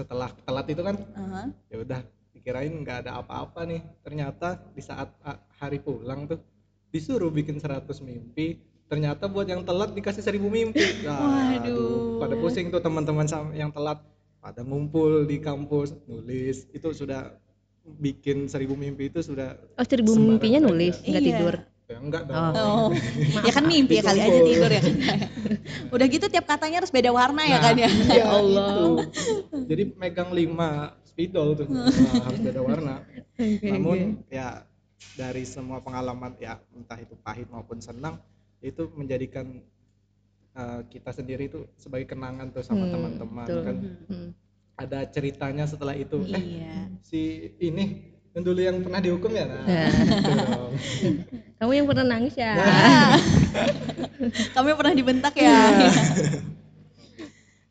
Setelah 0.00 0.32
telat 0.48 0.64
itu 0.72 0.80
kan 0.80 0.96
Aha. 1.12 1.52
ya 1.68 1.76
udah 1.84 2.00
dikirain 2.32 2.72
nggak 2.72 3.04
ada 3.04 3.20
apa-apa 3.20 3.68
nih 3.68 3.84
ternyata 4.00 4.56
di 4.72 4.80
saat 4.80 5.12
ah, 5.20 5.36
hari 5.60 5.76
pulang 5.76 6.24
tuh 6.24 6.40
disuruh 6.88 7.28
bikin 7.28 7.60
100 7.60 7.84
mimpi 8.00 8.56
ternyata 8.88 9.28
buat 9.28 9.44
yang 9.44 9.60
telat 9.60 9.92
dikasih 9.92 10.24
1000 10.24 10.40
mimpi 10.48 10.80
Nah, 11.04 11.20
Waduh. 11.20 11.68
aduh, 11.68 12.00
pada 12.16 12.34
pusing 12.40 12.72
tuh 12.72 12.80
teman-teman 12.80 13.28
yang 13.52 13.68
telat 13.68 14.00
pada 14.40 14.64
ngumpul 14.64 15.28
di 15.28 15.36
kampus 15.36 15.92
nulis 16.08 16.64
itu 16.72 16.88
sudah 16.96 17.36
bikin 18.00 18.48
1000 18.48 18.72
mimpi 18.72 19.12
itu 19.12 19.20
sudah 19.20 19.52
Oh, 19.76 19.84
seribu 19.84 20.16
mimpinya 20.16 20.64
aja. 20.64 20.66
nulis, 20.66 20.96
enggak 21.04 21.20
Iya. 21.20 21.28
tidur. 21.28 21.54
Ya 21.90 21.98
enggak 21.98 22.22
dong 22.24 22.38
Oh, 22.54 22.88
ya 23.46 23.50
kan 23.50 23.64
mimpi 23.66 23.98
ya 23.98 24.02
kali 24.06 24.20
aja 24.22 24.40
tidur 24.40 24.70
ya 24.70 24.80
kan. 24.80 24.94
Udah 25.94 26.06
gitu 26.06 26.26
tiap 26.30 26.46
katanya 26.46 26.76
harus 26.80 26.94
beda 26.94 27.10
warna 27.10 27.42
ya 27.42 27.58
Nah, 27.58 27.62
kan 27.66 27.74
ya. 27.76 27.90
iya, 27.90 28.24
Allah. 28.38 28.70
itu. 28.70 28.86
jadi 29.66 29.82
megang 29.98 30.30
5 30.30 31.10
spidol 31.10 31.48
tuh 31.58 31.66
Wah, 31.66 32.22
harus 32.24 32.40
beda 32.40 32.60
warna 32.62 33.02
namun 33.60 34.22
ya 34.30 34.62
dari 35.16 35.42
semua 35.42 35.82
pengalaman 35.82 36.38
ya 36.38 36.62
entah 36.70 36.96
itu 36.96 37.18
pahit 37.18 37.50
maupun 37.50 37.82
senang 37.82 38.22
itu 38.60 38.86
menjadikan 38.94 39.58
uh, 40.54 40.86
kita 40.86 41.10
sendiri 41.10 41.48
itu 41.48 41.66
sebagai 41.74 42.06
kenangan 42.06 42.52
tuh 42.52 42.62
sama 42.62 42.86
Hmm, 42.86 42.92
teman-teman 42.94 43.46
kan 43.48 43.76
Hmm. 44.06 44.30
ada 44.76 45.04
ceritanya 45.04 45.64
setelah 45.64 45.92
itu 45.92 46.22
eh 46.30 46.38
Iya. 46.38 46.76
si 47.02 47.20
ini 47.58 48.14
yang 48.30 48.42
dulu 48.46 48.60
yang 48.62 48.76
pernah 48.86 49.00
dihukum 49.02 49.30
ya 49.34 49.44
nah 49.44 49.62
Ya. 49.66 49.84
gitu. 49.90 50.32
Kamu 51.60 51.72
yang 51.76 51.86
pernah 51.90 52.06
nangis 52.16 52.34
ya? 52.40 52.56
Ah. 52.56 53.20
Kamu 54.56 54.66
yang 54.72 54.78
pernah 54.80 54.94
dibentak 54.96 55.34
ya. 55.36 55.44
Iya. 55.44 55.90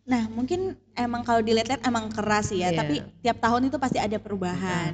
Nah, 0.06 0.26
mungkin 0.30 0.78
emang 0.94 1.22
kalau 1.26 1.42
dilihat-lihat 1.42 1.86
emang 1.86 2.10
keras 2.10 2.54
sih 2.54 2.62
ya, 2.62 2.70
Iya. 2.70 2.78
tapi 2.82 2.96
tiap 3.22 3.38
tahun 3.42 3.70
itu 3.70 3.78
pasti 3.82 3.98
ada 4.02 4.18
perubahan. 4.22 4.94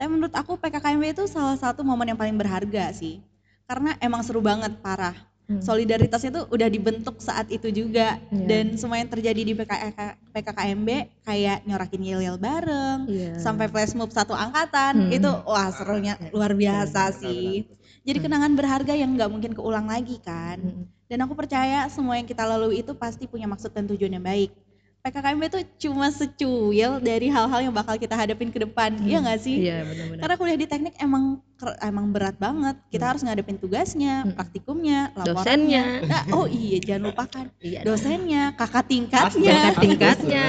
Tapi 0.00 0.08
menurut 0.08 0.32
aku 0.32 0.56
PKKMB 0.56 1.16
itu 1.16 1.24
salah 1.28 1.56
satu 1.56 1.84
momen 1.84 2.12
yang 2.12 2.20
paling 2.20 2.36
berharga 2.36 2.92
sih. 2.96 3.20
Karena 3.68 3.92
emang 4.00 4.24
seru 4.24 4.40
banget, 4.40 4.72
parah. 4.80 5.16
Hmm. 5.50 5.58
Solidaritasnya 5.58 6.30
tuh 6.30 6.44
udah 6.54 6.70
dibentuk 6.70 7.18
saat 7.18 7.50
itu 7.50 7.74
juga 7.74 8.22
Iya. 8.30 8.46
dan 8.46 8.64
semua 8.78 9.02
yang 9.02 9.10
terjadi 9.10 9.42
di 9.42 9.50
PKK 9.58 9.98
PKKMB 10.30 10.88
kayak 11.26 11.66
nyorakin 11.66 12.02
yel-yel 12.06 12.38
bareng, 12.38 13.10
Iya. 13.10 13.34
sampai 13.42 13.66
flash 13.66 13.98
mob 13.98 14.14
satu 14.14 14.30
angkatan, 14.30 15.10
Hmm. 15.10 15.10
itu 15.10 15.26
wah 15.26 15.74
serunya 15.74 16.14
luar 16.30 16.54
biasa 16.54 17.10
Benar, 17.10 17.18
sih. 17.18 17.66
benar. 17.66 17.78
Jadi 18.06 18.18
Hmm. 18.22 18.26
kenangan 18.30 18.52
berharga 18.54 18.94
yang 18.94 19.10
nggak 19.18 19.30
mungkin 19.34 19.50
keulang 19.50 19.90
lagi 19.90 20.22
kan. 20.22 20.62
Hmm. 20.62 20.86
Dan 21.10 21.18
aku 21.26 21.34
percaya 21.34 21.90
semua 21.90 22.14
yang 22.14 22.30
kita 22.30 22.46
lalui 22.46 22.86
itu 22.86 22.94
pasti 22.94 23.26
punya 23.26 23.50
maksud 23.50 23.74
dan 23.74 23.90
tujuan 23.90 24.14
yang 24.14 24.22
baik. 24.22 24.54
PKKMB 25.00 25.42
itu 25.48 25.58
cuma 25.88 26.12
secuil 26.12 27.00
dari 27.00 27.32
hal-hal 27.32 27.64
yang 27.64 27.72
bakal 27.72 27.96
kita 27.96 28.12
hadapin 28.12 28.52
ke 28.52 28.60
depan, 28.60 29.00
iya 29.00 29.16
nggak 29.24 29.40
sih? 29.40 29.56
Iya, 29.64 29.80
benar-benar. 29.88 30.20
Karena 30.20 30.34
kuliah 30.36 30.58
di 30.60 30.68
teknik 30.68 30.94
emang 31.00 31.40
emang 31.80 32.12
berat 32.12 32.36
banget. 32.36 32.76
Kita 32.92 33.08
harus 33.08 33.24
ngadepin 33.24 33.56
tugasnya, 33.56 34.28
Hmm. 34.28 34.36
praktikumnya, 34.36 35.08
laporannya. 35.16 35.32
Dosennya. 35.40 35.84
Nah, 36.04 36.22
oh 36.36 36.44
iya, 36.44 36.76
jangan 36.84 37.02
lupakan 37.08 37.44
Iya. 37.64 37.80
dosennya, 37.80 38.42
kakak 38.52 38.84
tingkatnya. 38.92 39.56
pasti. 39.72 39.80
tingkatnya. 39.88 40.46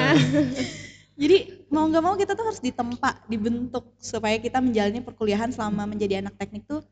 Jadi 1.21 1.37
mau 1.71 1.87
nggak 1.87 2.03
mau 2.03 2.15
kita 2.19 2.35
tuh 2.35 2.43
harus 2.51 2.59
ditempa, 2.59 3.23
dibentuk 3.31 3.95
supaya 4.03 4.35
kita 4.35 4.59
menjalani 4.59 4.99
perkuliahan 4.99 5.55
selama 5.55 5.87
menjadi 5.87 6.19
anak 6.19 6.35
teknik 6.35 6.67
tuh 6.67 6.83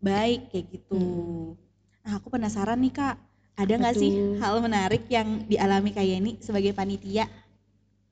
baik 0.00 0.48
kayak 0.48 0.72
gitu. 0.72 1.04
Nah 2.00 2.16
aku 2.16 2.32
penasaran 2.32 2.80
nih 2.80 2.96
kak, 2.96 3.16
ada 3.54 3.72
nggak 3.78 3.96
sih 3.96 4.38
hal 4.42 4.58
menarik 4.58 5.06
yang 5.06 5.46
dialami 5.46 5.94
kayak 5.94 6.18
ini 6.18 6.32
sebagai 6.42 6.74
panitia 6.74 7.30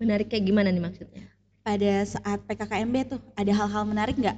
Menarik 0.02 0.34
kayak 0.34 0.50
gimana 0.50 0.66
nih 0.74 0.82
maksudnya? 0.82 1.30
pada 1.62 2.02
saat 2.02 2.42
PKKMB 2.44 2.96
tuh? 3.06 3.20
Ada 3.38 3.54
hal-hal 3.54 3.86
menarik 3.86 4.18
nggak? 4.18 4.34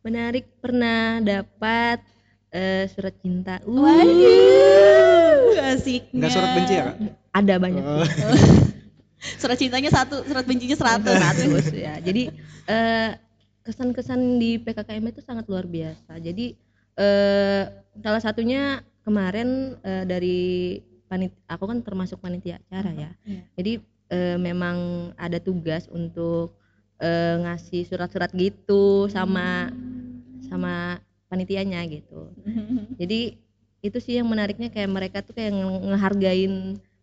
Menarik 0.00 0.48
pernah 0.64 1.20
dapat 1.20 2.00
eh, 2.48 2.88
surat 2.88 3.12
cinta. 3.20 3.60
Uh, 3.68 3.84
Waduh, 3.84 5.60
asiknya. 5.76 6.16
nggak 6.16 6.32
surat 6.32 6.50
benci 6.56 6.72
ya 6.72 6.82
kak 6.88 6.96
Ada 7.36 7.54
banyak. 7.60 7.84
Oh. 7.84 8.06
surat 9.44 9.60
cintanya 9.60 9.92
satu, 9.92 10.24
surat 10.24 10.44
bencinya 10.48 10.76
seratus. 10.80 11.12
Seratus 11.20 11.64
ya. 11.76 12.00
Jadi 12.00 12.32
eh, 12.64 13.10
kesan-kesan 13.60 14.40
di 14.40 14.56
PKKM 14.56 15.04
itu 15.12 15.20
sangat 15.20 15.44
luar 15.52 15.68
biasa. 15.68 16.16
Jadi 16.16 16.56
eh, 16.96 17.62
salah 18.00 18.22
satunya 18.24 18.80
kemarin 19.06 19.78
eh, 19.80 20.04
dari 20.04 20.38
panit 21.06 21.30
aku 21.46 21.70
kan 21.70 21.78
termasuk 21.86 22.18
panitia 22.18 22.58
acara 22.66 22.90
ya. 22.90 23.10
Iya. 23.22 23.40
Jadi 23.54 23.72
eh, 24.10 24.36
memang 24.36 24.76
ada 25.14 25.38
tugas 25.38 25.86
untuk 25.86 26.58
eh, 26.98 27.38
ngasih 27.46 27.86
surat-surat 27.86 28.34
gitu 28.34 29.06
sama 29.06 29.70
sama 30.50 30.98
panitianya 31.30 31.82
gitu. 31.86 32.34
Jadi 33.00 33.38
itu 33.84 33.98
sih 34.02 34.18
yang 34.18 34.26
menariknya 34.26 34.72
kayak 34.72 34.90
mereka 34.90 35.18
tuh 35.22 35.36
kayak 35.36 35.54
nge- 35.54 35.82
ngehargain 35.94 36.54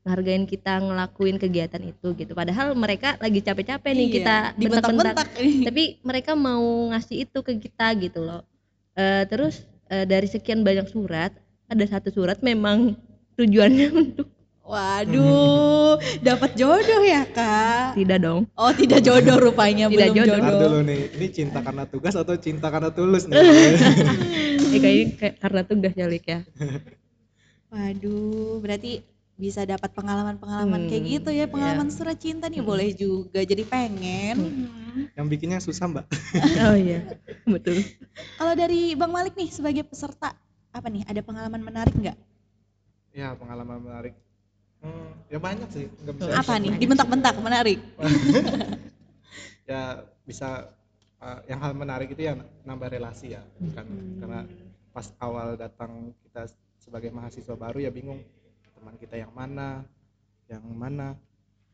ngehargain 0.03 0.43
kita 0.43 0.83
ngelakuin 0.83 1.39
kegiatan 1.39 1.79
itu 1.79 2.11
gitu. 2.19 2.35
Padahal 2.35 2.75
mereka 2.75 3.15
lagi 3.23 3.39
capek-capek 3.39 3.91
nih 3.95 4.03
Iya, 4.03 4.15
kita 4.19 4.37
bentak-bentak 4.59 5.15
tapi 5.71 5.83
mereka 6.03 6.31
mau 6.35 6.91
ngasih 6.91 7.23
itu 7.23 7.39
ke 7.39 7.55
kita 7.55 7.87
gitu 8.03 8.19
loh 8.19 8.43
Eh, 8.93 9.25
terus 9.25 9.65
eh, 9.89 10.05
dari 10.05 10.29
sekian 10.29 10.61
banyak 10.61 10.85
surat 10.85 11.33
ada 11.73 11.85
satu 11.89 12.09
surat 12.09 12.37
memang 12.39 12.93
tujuannya 13.35 13.87
untuk 14.05 14.27
Waduh, 14.63 15.99
dapat 16.23 16.55
jodoh 16.55 17.03
ya 17.03 17.27
kak? 17.27 17.99
tidak 17.99 18.23
dong 18.23 18.47
Oh 18.55 18.71
tidak 18.71 19.03
jodoh 19.03 19.35
rupanya, 19.35 19.91
Tidak 19.91 20.07
belum 20.07 20.15
jodoh. 20.23 20.39
jodoh. 20.39 20.59
Dulu 20.63 20.79
nih, 20.87 21.01
ini 21.19 21.27
cinta 21.29 21.59
karena 21.59 21.83
tugas 21.83 22.15
atau 22.15 22.31
cinta 22.39 22.71
karena 22.71 22.87
tulus 22.89 23.27
nih? 23.27 23.35
eh, 24.71 24.79
kayaknya 24.79 25.05
kayak 25.19 25.35
karena 25.37 25.61
tugas 25.63 25.93
ya 25.93 26.07
Lik 26.07 26.25
ya 26.25 26.39
Waduh, 27.67 28.61
berarti 28.61 29.01
bisa 29.33 29.65
dapat 29.65 29.89
pengalaman-pengalaman 29.91 30.85
Hmm, 30.85 30.89
kayak 30.89 31.03
gitu 31.09 31.29
ya, 31.33 31.45
pengalaman 31.49 31.89
surat 31.89 32.15
cinta 32.15 32.45
nih 32.47 32.61
boleh 32.61 32.93
juga. 32.93 33.41
Jadi 33.41 33.65
pengen. 33.65 34.37
Hmm. 34.37 35.09
Yang 35.17 35.27
bikinnya 35.27 35.59
susah 35.59 35.89
mbak. 35.89 36.05
oh 36.63 36.77
iya 36.77 37.01
betul 37.43 37.81
Kalau 38.37 38.53
dari 38.53 38.93
Bang 38.93 39.09
Malik 39.09 39.33
nih 39.33 39.49
sebagai 39.49 39.81
peserta, 39.83 40.37
apa 40.73 40.87
nih? 40.89 41.05
Ada 41.05 41.21
pengalaman 41.21 41.61
menarik 41.61 41.93
nggak? 41.93 42.17
Ya 43.13 43.37
pengalaman 43.37 43.79
menarik. 43.79 44.13
Hmm, 44.81 45.13
ya 45.29 45.39
banyak 45.39 45.69
sih. 45.71 45.87
Nggak 46.03 46.13
bisa 46.17 46.29
Apa 46.41 46.53
nih? 46.59 46.75
Dibentak-bentak 46.81 47.35
menarik. 47.39 47.79
ya 49.69 50.03
bisa 50.27 50.67
uh, 51.23 51.39
yang 51.47 51.59
hal 51.63 51.71
menarik 51.71 52.11
itu 52.11 52.27
ya 52.27 52.35
nambah 52.67 52.91
relasi 52.91 53.31
ya 53.35 53.43
kan 53.71 53.87
karena 54.19 54.43
pas 54.91 55.07
awal 55.23 55.55
datang 55.55 56.11
kita 56.27 56.51
sebagai 56.77 57.15
mahasiswa 57.15 57.55
baru 57.55 57.79
ya 57.79 57.91
bingung 57.91 58.19
teman 58.75 58.95
kita 58.99 59.15
yang 59.15 59.31
mana 59.31 59.87
yang 60.51 60.63
mana 60.67 61.15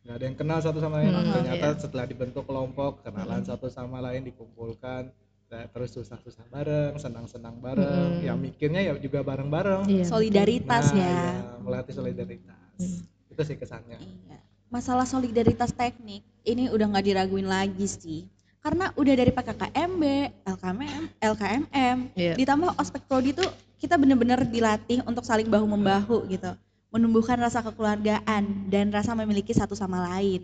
nggak 0.05 0.15
ada 0.15 0.25
yang 0.25 0.37
kenal 0.37 0.59
satu 0.61 0.79
sama 0.79 1.01
lain 1.01 1.11
Hmm, 1.11 1.33
ternyata 1.33 1.67
iya. 1.75 1.79
setelah 1.81 2.05
dibentuk 2.07 2.45
kelompok 2.45 3.03
kenalan 3.03 3.41
satu 3.43 3.67
sama 3.67 3.99
lain 3.99 4.23
dikumpulkan 4.23 5.09
nah, 5.49 5.65
terus 5.65 5.89
susah-susah 5.91 6.45
bareng 6.47 6.93
senang-senang 6.95 7.57
bareng 7.57 8.21
Hmm. 8.21 8.25
ya 8.25 8.33
mikirnya 8.33 8.81
ya 8.81 8.93
juga 8.95 9.19
bareng-bareng 9.21 9.89
iya 9.89 10.05
Solidaritas 10.05 10.93
Nah, 10.93 11.01
ya. 11.01 11.17
melatih 11.59 11.93
solidaritas 11.93 12.57
Hmm. 12.77 13.01
itu 13.29 13.41
sih 13.43 13.57
kesannya 13.57 13.97
Iya. 13.97 14.37
Masalah 14.69 15.03
solidaritas 15.03 15.73
teknik 15.73 16.21
ini 16.45 16.69
udah 16.69 16.85
nggak 16.93 17.05
diraguin 17.05 17.49
lagi 17.49 17.89
sih. 17.89 18.29
Karena 18.61 18.93
udah 18.93 19.13
dari 19.17 19.31
PKKMB, 19.33 20.03
LKMM, 20.45 21.03
LKMM, 21.17 21.97
Iya. 22.13 22.33
ditambah 22.37 22.77
ospek 22.77 23.01
prodi 23.09 23.33
tuh 23.33 23.49
kita 23.81 23.97
bener-bener 23.97 24.45
dilatih 24.45 25.01
untuk 25.07 25.25
saling 25.25 25.49
bahu 25.49 25.65
membahu 25.65 26.27
gitu, 26.29 26.53
menumbuhkan 26.91 27.39
rasa 27.39 27.65
kekeluargaan 27.65 28.69
dan 28.69 28.91
rasa 28.93 29.15
memiliki 29.15 29.55
satu 29.55 29.73
sama 29.73 30.05
lain. 30.13 30.43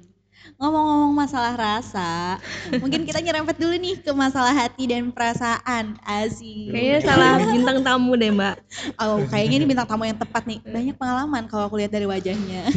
Ngomong-ngomong 0.56 1.13
masalah 1.13 1.54
rasa, 1.58 2.39
mungkin 2.80 3.04
kita 3.04 3.20
nyerempet 3.20 3.58
dulu 3.60 3.75
nih 3.75 4.00
ke 4.00 4.12
masalah 4.15 4.54
hati 4.56 4.88
dan 4.88 5.12
perasaan. 5.12 6.00
Asik. 6.06 6.72
kayaknya 6.72 7.00
salah 7.03 7.33
bintang 7.50 7.79
tamu 7.83 8.16
deh 8.16 8.31
mbak 8.31 8.55
Oh, 9.01 9.20
kayaknya 9.27 9.55
ini 9.64 9.66
bintang 9.68 9.88
tamu 9.90 10.07
yang 10.07 10.18
tepat 10.18 10.44
nih. 10.48 10.60
Banyak 10.64 10.96
pengalaman 10.96 11.44
kalau 11.51 11.68
aku 11.68 11.75
lihat 11.81 11.92
dari 11.92 12.07
wajahnya. 12.07 12.72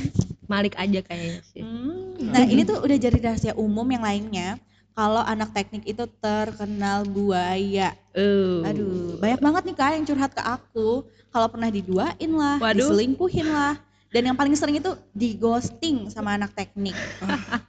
Malik 0.48 0.74
aja 0.80 1.04
kayaknya 1.04 1.40
sih 1.44 1.60
Hmm, 1.60 2.32
Nah 2.32 2.42
ini 2.48 2.64
tuh 2.64 2.80
udah 2.80 2.96
jadi 2.96 3.18
rahasia 3.20 3.52
umum 3.54 3.84
yang 3.92 4.02
lainnya. 4.02 4.56
Kalau 4.98 5.22
anak 5.22 5.54
teknik 5.54 5.86
itu 5.86 6.10
terkenal 6.18 7.06
buaya. 7.06 7.94
Eh, 8.18 8.66
Aduh, 8.66 9.14
banyak 9.22 9.38
banget 9.38 9.62
nih 9.70 9.76
kak 9.78 9.90
yang 9.94 10.04
curhat 10.08 10.32
ke 10.34 10.42
aku. 10.42 11.06
Kalau 11.30 11.46
pernah 11.46 11.70
diduain 11.70 12.30
lah, 12.34 12.58
Waduh. 12.58 12.82
diselingkuhin 12.82 13.46
lah. 13.46 13.78
Dan 14.08 14.32
yang 14.32 14.36
paling 14.36 14.56
sering 14.56 14.80
itu 14.80 14.96
di 15.12 15.36
ghosting 15.36 16.08
sama 16.08 16.32
anak 16.34 16.56
teknik. 16.56 16.96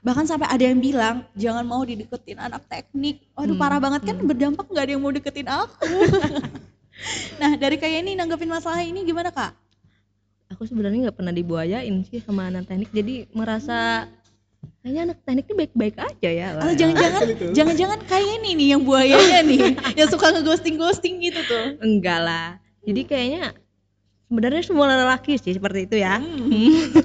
Bahkan 0.00 0.24
sampai 0.24 0.48
ada 0.48 0.64
yang 0.64 0.80
bilang 0.80 1.28
jangan 1.36 1.64
mau 1.68 1.84
dideketin 1.84 2.40
anak 2.40 2.64
teknik. 2.64 3.28
Waduh 3.36 3.52
Hmm, 3.52 3.60
parah 3.60 3.76
banget 3.76 4.08
kan 4.08 4.16
berdampak 4.24 4.64
nggak 4.64 4.84
ada 4.88 4.92
yang 4.96 5.02
mau 5.04 5.12
deketin 5.12 5.48
aku. 5.48 5.84
nah 7.40 7.56
dari 7.56 7.76
kayak 7.76 8.04
ini 8.04 8.12
nanggepin 8.16 8.48
masalah 8.48 8.80
ini 8.80 9.04
gimana 9.04 9.28
kak? 9.28 9.52
aku 10.50 10.66
sebenarnya 10.66 11.08
nggak 11.08 11.16
pernah 11.16 11.30
dibuayain 11.30 12.02
sih 12.10 12.18
sama 12.20 12.50
anak 12.50 12.66
teknik 12.66 12.90
jadi 12.90 13.30
merasa 13.30 14.10
kayaknya 14.82 15.00
anak 15.14 15.18
teknik 15.22 15.44
ini 15.46 15.54
baik-baik 15.56 15.96
aja 15.96 16.28
ya 16.28 16.46
Atau 16.58 16.74
jangan-jangan 16.74 17.20
Betul 17.22 17.34
itu. 17.38 17.44
jangan-jangan 17.54 18.00
kayak 18.10 18.30
ini 18.42 18.50
nih 18.58 18.68
yang 18.74 18.82
buayanya 18.82 19.38
nih 19.46 19.60
yang 19.94 20.08
suka 20.10 20.34
ngeghosting-ghosting 20.34 21.22
gitu 21.22 21.40
tuh. 21.46 21.78
enggak 21.78 22.18
lah 22.18 22.58
jadi 22.82 23.00
kayaknya 23.06 23.42
sebenarnya 24.30 24.62
semua 24.62 24.86
lelaki 24.86 25.34
sih 25.36 25.50
seperti 25.50 25.90
itu 25.90 25.96
ya 25.98 26.22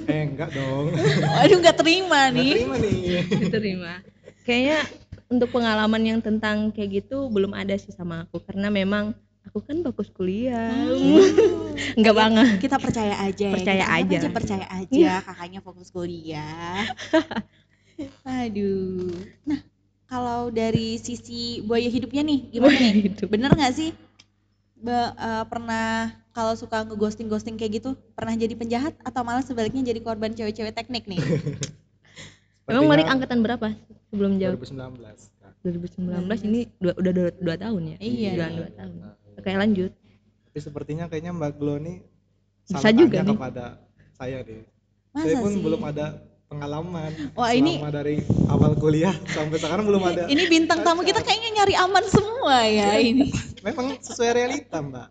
eh 0.06 0.22
enggak 0.24 0.54
dong 0.54 0.94
Aduh 1.42 1.58
nggak 1.58 1.76
terima 1.76 2.30
nih. 2.30 2.54
terima 2.54 2.76
nih 2.78 2.96
diterima 3.28 3.92
kayaknya 4.46 4.78
untuk 5.26 5.50
pengalaman 5.50 6.02
yang 6.06 6.18
tentang 6.22 6.70
kayak 6.70 7.02
gitu 7.02 7.26
belum 7.26 7.50
ada 7.50 7.74
sih 7.74 7.90
sama 7.90 8.22
aku 8.22 8.38
karena 8.40 8.70
memang 8.70 9.10
aku 9.42 9.58
kan 9.58 9.82
bagus 9.82 10.06
kuliah 10.08 10.86
enggak 11.98 12.14
banget 12.14 12.46
Kita 12.62 12.78
percaya 12.78 13.14
aja 13.20 13.48
Percaya 13.52 13.82
ya. 13.82 13.86
Anggap 13.90 14.22
aja. 14.22 14.28
percaya 14.30 14.66
aja 14.80 15.10
kakaknya 15.20 15.60
fokus 15.60 15.90
kuliah. 15.90 16.86
Aduh. 18.24 19.12
Nah, 19.44 19.60
kalau 20.06 20.48
dari 20.48 20.96
sisi 20.96 21.60
buaya 21.60 21.86
hidupnya 21.86 22.22
nih 22.22 22.38
gimana 22.50 22.70
Buaya 22.72 22.90
nih? 22.90 23.04
hidup. 23.06 23.26
Bener 23.28 23.50
nggak 23.52 23.74
sih? 23.74 23.90
Ba- 24.76 25.14
eh, 25.14 25.44
pernah 25.48 26.12
kalau 26.36 26.52
suka 26.52 26.84
ngeghosting-ghosting 26.84 27.56
kayak 27.56 27.80
gitu 27.80 27.96
pernah 28.12 28.36
jadi 28.36 28.52
penjahat 28.52 28.92
atau 29.00 29.24
malah 29.24 29.40
sebaliknya 29.40 29.80
jadi 29.82 29.98
korban 29.98 30.30
cewek-cewek 30.30 30.70
teknik 30.70 31.08
nih? 31.08 31.16
emang 32.68 32.84
Sepertinya 32.84 32.88
Malik 32.90 33.06
angkatan 33.08 33.38
berapa 33.40 33.68
sebelum 34.06 34.32
jawab 34.36 34.60
2019 34.60 35.00
Kak. 35.32 35.52
2019 35.62 36.46
ini 36.46 36.60
dua, 36.76 36.92
udah 36.94 37.12
dua, 37.12 37.28
dua 37.32 37.56
tahun 37.56 37.82
ya 37.86 37.96
Iya. 37.98 38.30
Udah 38.34 38.48
dua 38.52 38.68
tahun 38.70 38.94
oke 39.34 39.50
lanjut 39.50 39.92
tapi 40.46 40.58
sepertinya 40.60 41.04
kayaknya 41.06 41.32
Mbak 41.32 41.52
Glo 41.56 41.76
nih 41.78 42.04
Bisa 42.66 42.88
juga 42.90 43.18
nih. 43.22 43.28
kepada 43.32 43.64
saya 44.12 44.38
deh 44.42 44.60
Masa 45.10 45.24
saya 45.24 45.34
pun 45.38 45.52
sih? 45.52 45.62
belum 45.62 45.82
ada 45.84 46.06
pengalaman 46.46 47.10
Wah, 47.32 47.50
ini- 47.50 47.80
dari 47.82 48.16
awal 48.46 48.74
kuliah 48.74 49.14
sampai 49.36 49.56
sekarang 49.56 49.84
belum 49.84 50.02
ada 50.04 50.24
Ini 50.26 50.44
bintang 50.46 50.80
tamu 50.82 51.00
kita 51.00 51.20
kayaknya 51.20 51.50
nyari 51.56 51.74
aman 51.76 52.04
semua 52.06 52.56
ya 52.62 52.98
ini. 52.98 53.30
memang 53.62 53.96
sesuai 53.98 54.30
realita 54.34 54.78
Mbak 54.78 55.08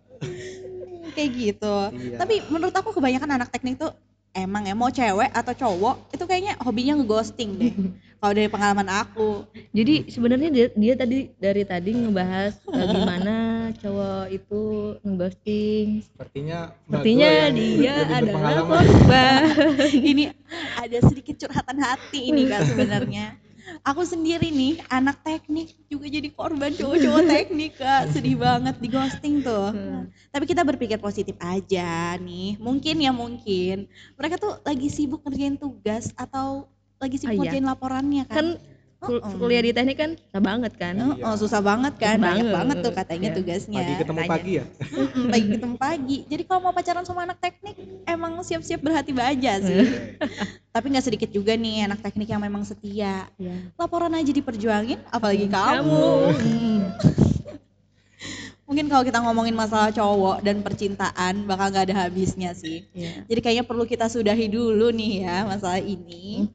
Kayak 1.16 1.32
gitu. 1.32 1.78
Iya. 1.96 2.18
Tapi 2.20 2.36
menurut 2.52 2.76
aku 2.76 2.92
kebanyakan 2.92 3.40
anak 3.40 3.50
teknik 3.50 3.80
tuh 3.80 3.96
emang 4.36 4.68
ya 4.68 4.76
mau 4.76 4.92
cewek 4.92 5.32
atau 5.32 5.54
cowok 5.56 6.12
itu 6.12 6.24
kayaknya 6.28 6.54
hobinya 6.60 7.00
ngeghosting 7.00 7.56
deh. 7.56 7.74
Kalau 8.20 8.34
dari 8.36 8.50
pengalaman 8.50 8.90
aku. 8.90 9.46
Jadi 9.70 10.10
sebenarnya 10.10 10.50
dia, 10.50 10.68
dia 10.74 10.94
tadi 10.98 11.30
dari 11.38 11.64
tadi 11.64 11.94
ngebahas 11.94 12.58
eh, 12.74 12.86
gimana 12.90 13.36
cowok 13.80 14.24
itu 14.34 14.62
ngeghosting. 15.06 15.86
sepertinya 16.04 16.74
Sepertinya 16.90 17.30
dia 17.54 17.94
adalah 18.08 18.66
korban. 18.66 19.42
ini 20.12 20.24
ada 20.76 20.98
sedikit 21.06 21.36
curhatan 21.38 21.78
hati 21.80 22.34
ini 22.34 22.50
kan 22.50 22.66
sebenarnya. 22.66 23.45
Aku 23.82 24.06
sendiri 24.06 24.54
nih 24.54 24.82
anak 24.94 25.22
teknik 25.26 25.74
juga 25.90 26.06
jadi 26.06 26.30
korban 26.34 26.72
cowok-cowok 26.74 27.24
teknik 27.34 27.72
kak 27.78 28.14
sedih 28.14 28.38
banget 28.38 28.76
di 28.78 28.88
ghosting 28.90 29.42
tuh. 29.42 29.74
Hmm. 29.74 30.10
Tapi 30.30 30.46
kita 30.46 30.62
berpikir 30.62 31.02
positif 31.02 31.34
aja 31.42 32.14
nih. 32.22 32.58
Mungkin 32.62 32.96
ya 33.02 33.12
mungkin 33.14 33.90
mereka 34.18 34.38
tuh 34.38 34.62
lagi 34.62 34.88
sibuk 34.90 35.26
ngerjain 35.26 35.58
tugas 35.58 36.14
atau 36.14 36.70
lagi 37.02 37.18
sibuk 37.18 37.32
Ah, 37.32 37.36
iya. 37.36 37.42
ngerjain 37.50 37.68
laporannya 37.68 38.24
kan. 38.30 38.36
Kan 38.36 38.48
kul- 39.06 39.22
Oh, 39.22 39.32
kuliah 39.38 39.62
di 39.62 39.72
teknik 39.72 39.96
kan 39.96 40.12
susah 40.14 40.42
banget 40.42 40.74
kan. 40.76 40.94
Oh, 40.98 41.14
oh, 41.22 41.36
susah 41.36 41.62
banget 41.62 41.94
kan, 41.96 42.18
Susah 42.18 42.26
banyak 42.26 42.46
banget. 42.46 42.58
banget 42.58 42.78
tuh 42.82 42.94
katanya 42.94 43.30
Iya. 43.30 43.38
tugasnya. 43.38 43.80
pagi 43.80 43.94
ketemu 43.96 44.18
Makanya. 44.18 44.34
pagi 44.34 44.52
ya 44.52 44.64
pagi 45.28 45.48
ketemu 45.48 45.76
pagi. 45.78 46.18
Jadi 46.26 46.44
kalau 46.44 46.60
mau 46.62 46.74
pacaran 46.74 47.04
sama 47.04 47.22
anak 47.24 47.38
teknik, 47.38 47.76
emang 48.04 48.34
siap-siap 48.40 48.80
berhati 48.80 49.12
baja 49.12 49.54
sih. 49.60 49.86
Tapi 50.76 50.86
nggak 50.90 51.06
sedikit 51.06 51.30
juga 51.30 51.54
nih 51.54 51.86
anak 51.86 52.02
teknik 52.02 52.28
yang 52.28 52.42
memang 52.42 52.62
setia. 52.62 53.30
Iya. 53.36 53.72
Laporan 53.74 54.12
aja 54.12 54.28
diperjuangin, 54.28 55.00
apalagi 55.08 55.46
kamu. 55.46 55.80
Kamu. 55.80 56.06
Hmm. 56.34 56.80
Mungkin 58.66 58.90
kalau 58.90 59.06
kita 59.06 59.22
ngomongin 59.22 59.54
masalah 59.54 59.94
cowok 59.94 60.42
dan 60.42 60.60
percintaan, 60.60 61.46
bakal 61.46 61.70
nggak 61.70 61.86
ada 61.86 61.96
habisnya 62.04 62.52
sih. 62.52 62.82
Iya. 62.92 63.22
Jadi 63.30 63.40
kayaknya 63.40 63.62
perlu 63.64 63.86
kita 63.86 64.10
sudahi 64.10 64.50
dulu 64.50 64.90
nih 64.90 65.22
ya 65.22 65.46
masalah 65.46 65.78
ini. 65.78 66.50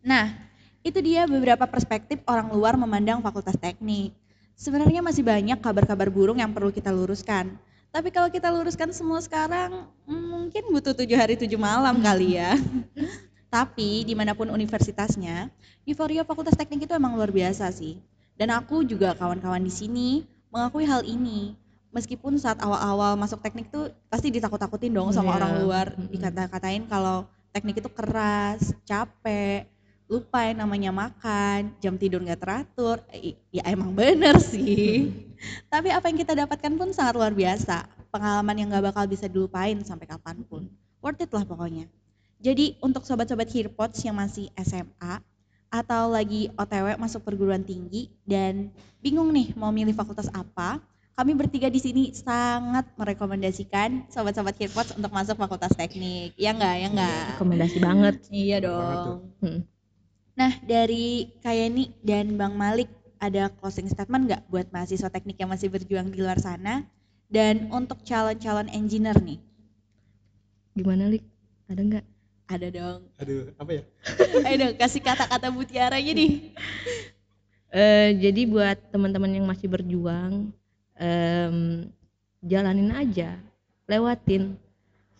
Nah, 0.00 0.32
itu 0.80 0.98
dia 1.04 1.28
beberapa 1.28 1.68
perspektif 1.68 2.24
orang 2.24 2.48
luar 2.52 2.74
memandang 2.76 3.20
fakultas 3.20 3.56
teknik. 3.60 4.16
Sebenarnya 4.56 5.00
masih 5.00 5.24
banyak 5.24 5.60
kabar-kabar 5.60 6.08
burung 6.12 6.40
yang 6.40 6.52
perlu 6.52 6.68
kita 6.72 6.92
luruskan. 6.92 7.56
Tapi 7.90 8.08
kalau 8.14 8.30
kita 8.30 8.52
luruskan 8.52 8.94
semua 8.94 9.18
sekarang, 9.18 9.88
hmm, 10.06 10.24
mungkin 10.30 10.62
butuh 10.70 10.94
tujuh 10.94 11.16
hari 11.16 11.34
tujuh 11.34 11.58
malam 11.58 11.98
kali 11.98 12.38
ya. 12.38 12.54
Tapi 13.54 14.06
di 14.06 14.14
mana 14.14 14.30
pun 14.30 14.46
universitasnya, 14.46 15.50
euforia 15.82 16.22
fakultas 16.22 16.54
teknik 16.54 16.86
itu 16.86 16.94
emang 16.94 17.18
luar 17.18 17.34
biasa 17.34 17.66
sih. 17.74 17.98
Dan 18.38 18.54
aku 18.54 18.86
juga 18.86 19.12
kawan-kawan 19.18 19.60
di 19.60 19.72
sini 19.74 20.08
mengakui 20.54 20.86
hal 20.86 21.02
ini. 21.02 21.58
Meskipun 21.90 22.38
saat 22.38 22.62
awal-awal 22.62 23.18
masuk 23.18 23.42
teknik 23.42 23.66
tuh 23.74 23.90
pasti 24.06 24.30
ditakut-takutin 24.30 24.94
dong 24.94 25.10
sama 25.10 25.34
Iya. 25.34 25.36
orang 25.42 25.52
luar, 25.66 25.86
dikata-katain 25.98 26.86
kalau 26.86 27.26
teknik 27.50 27.82
itu 27.82 27.90
keras, 27.90 28.70
capek, 28.86 29.66
lupa 30.10 30.42
yang 30.42 30.66
namanya 30.66 30.90
makan, 30.90 31.70
jam 31.78 31.94
tidur 31.94 32.18
nggak 32.18 32.42
teratur. 32.42 32.98
I- 33.14 33.38
Ya 33.54 33.62
emang 33.70 33.94
bener 33.94 34.42
sih. 34.42 35.06
Tapi 35.72 35.94
apa 35.94 36.10
yang 36.10 36.18
kita 36.18 36.34
dapatkan 36.34 36.74
pun 36.74 36.90
sangat 36.90 37.14
luar 37.14 37.30
biasa. 37.30 37.86
Pengalaman 38.10 38.58
yang 38.58 38.68
nggak 38.74 38.90
bakal 38.90 39.06
bisa 39.06 39.30
dilupain 39.30 39.78
sampai 39.86 40.10
kapan 40.10 40.42
pun. 40.42 40.66
Worth 40.98 41.22
it 41.22 41.30
lah 41.30 41.46
pokoknya. 41.46 41.86
Jadi 42.42 42.74
untuk 42.82 43.06
sobat-sobat 43.06 43.46
Hearpods 43.54 44.02
yang 44.02 44.18
masih 44.18 44.50
SMA 44.58 45.22
atau 45.70 46.10
lagi 46.10 46.50
OTW 46.58 46.98
masuk 46.98 47.22
perguruan 47.22 47.62
tinggi 47.62 48.10
dan 48.26 48.74
bingung 48.98 49.30
nih 49.30 49.54
mau 49.54 49.70
milih 49.70 49.94
fakultas 49.94 50.26
apa, 50.34 50.82
kami 51.14 51.36
bertiga 51.38 51.70
di 51.70 51.78
sini 51.78 52.10
sangat 52.10 52.90
merekomendasikan 52.98 54.10
sobat-sobat 54.10 54.58
Hearpods 54.58 54.98
untuk 54.98 55.12
masuk 55.14 55.38
fakultas 55.38 55.70
teknik. 55.78 56.34
Ya 56.34 56.50
enggak, 56.50 56.74
ya 56.82 56.88
enggak. 56.90 57.24
rekomendasi 57.38 57.78
banget 57.78 58.14
Iya 58.32 58.56
tuh. 58.58 58.74
dong. 58.74 59.18
Hmm. 59.38 59.60
Nah, 60.40 60.56
dari 60.64 61.28
Kayani 61.44 61.92
dan 62.00 62.40
Bang 62.40 62.56
Malik 62.56 62.88
ada 63.20 63.52
closing 63.60 63.84
statement 63.92 64.24
nggak 64.24 64.42
buat 64.48 64.72
mahasiswa 64.72 65.12
teknik 65.12 65.36
yang 65.36 65.52
masih 65.52 65.68
berjuang 65.68 66.08
di 66.08 66.16
luar 66.16 66.40
sana? 66.40 66.88
Dan 67.28 67.68
untuk 67.68 68.00
calon-calon 68.08 68.72
engineer 68.72 69.20
nih, 69.20 69.36
gimana 70.72 71.12
lik 71.12 71.20
ada 71.68 71.82
nggak 71.84 72.06
ada 72.48 72.68
dong. 72.72 73.00
aduh 73.20 73.52
apa 73.60 73.70
ya 73.70 73.82
Ayo 74.48 74.56
dong, 74.64 74.74
kasih 74.80 75.04
kata-kata 75.04 75.52
mutiaranya 75.52 76.12
nih. 76.16 76.32
Eh, 77.70 78.18
jadi 78.18 78.50
buat 78.50 78.90
teman-teman 78.90 79.30
yang 79.30 79.46
masih 79.46 79.70
berjuang 79.70 80.50
em, 80.98 81.86
jalanin 82.42 82.90
aja 82.90 83.38
lewatin 83.86 84.58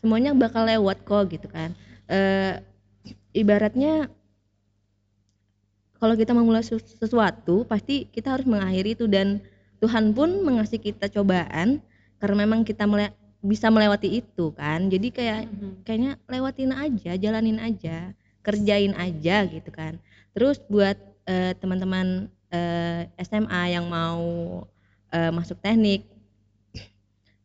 semuanya 0.02 0.34
bakal 0.34 0.66
lewat 0.66 0.98
kok 1.06 1.30
gitu 1.30 1.46
kan 1.46 1.70
Eh, 2.10 2.58
ibaratnya 3.30 4.10
kalau 6.00 6.14
kita 6.16 6.32
memulai 6.32 6.64
sesu- 6.64 6.96
sesuatu 6.96 7.68
pasti 7.68 8.08
kita 8.08 8.34
harus 8.38 8.46
mengakhiri 8.48 8.96
itu. 8.96 9.04
Dan 9.06 9.44
Tuhan 9.80 10.12
pun 10.16 10.44
mengasih 10.44 10.80
kita 10.80 11.08
cobaan 11.12 11.80
karena 12.20 12.36
memang 12.44 12.64
kita 12.64 12.84
mele- 12.88 13.14
bisa 13.44 13.68
melewati 13.72 14.20
itu 14.20 14.52
kan. 14.56 14.88
Jadi 14.88 15.08
kayak 15.12 15.40
kayaknya 15.84 16.16
lewatin 16.28 16.72
aja 16.72 17.12
jalanin 17.16 17.60
aja 17.60 18.12
kerjain 18.44 18.96
aja 18.96 19.44
gitu 19.48 19.70
kan. 19.72 20.00
Terus 20.32 20.60
buat 20.68 20.96
eh, 21.28 21.52
teman-teman 21.60 22.28
eh, 22.52 23.08
SMA 23.20 23.76
yang 23.76 23.86
mau 23.88 24.64
eh, 25.12 25.30
masuk 25.32 25.60
teknik 25.60 26.04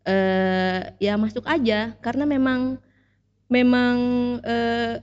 eh 0.05 0.81
ya 1.01 1.13
masuk 1.17 1.45
aja. 1.49 1.93
Karena 2.03 2.23
memang 2.27 2.77
memang 3.49 3.95
eh, 4.45 5.01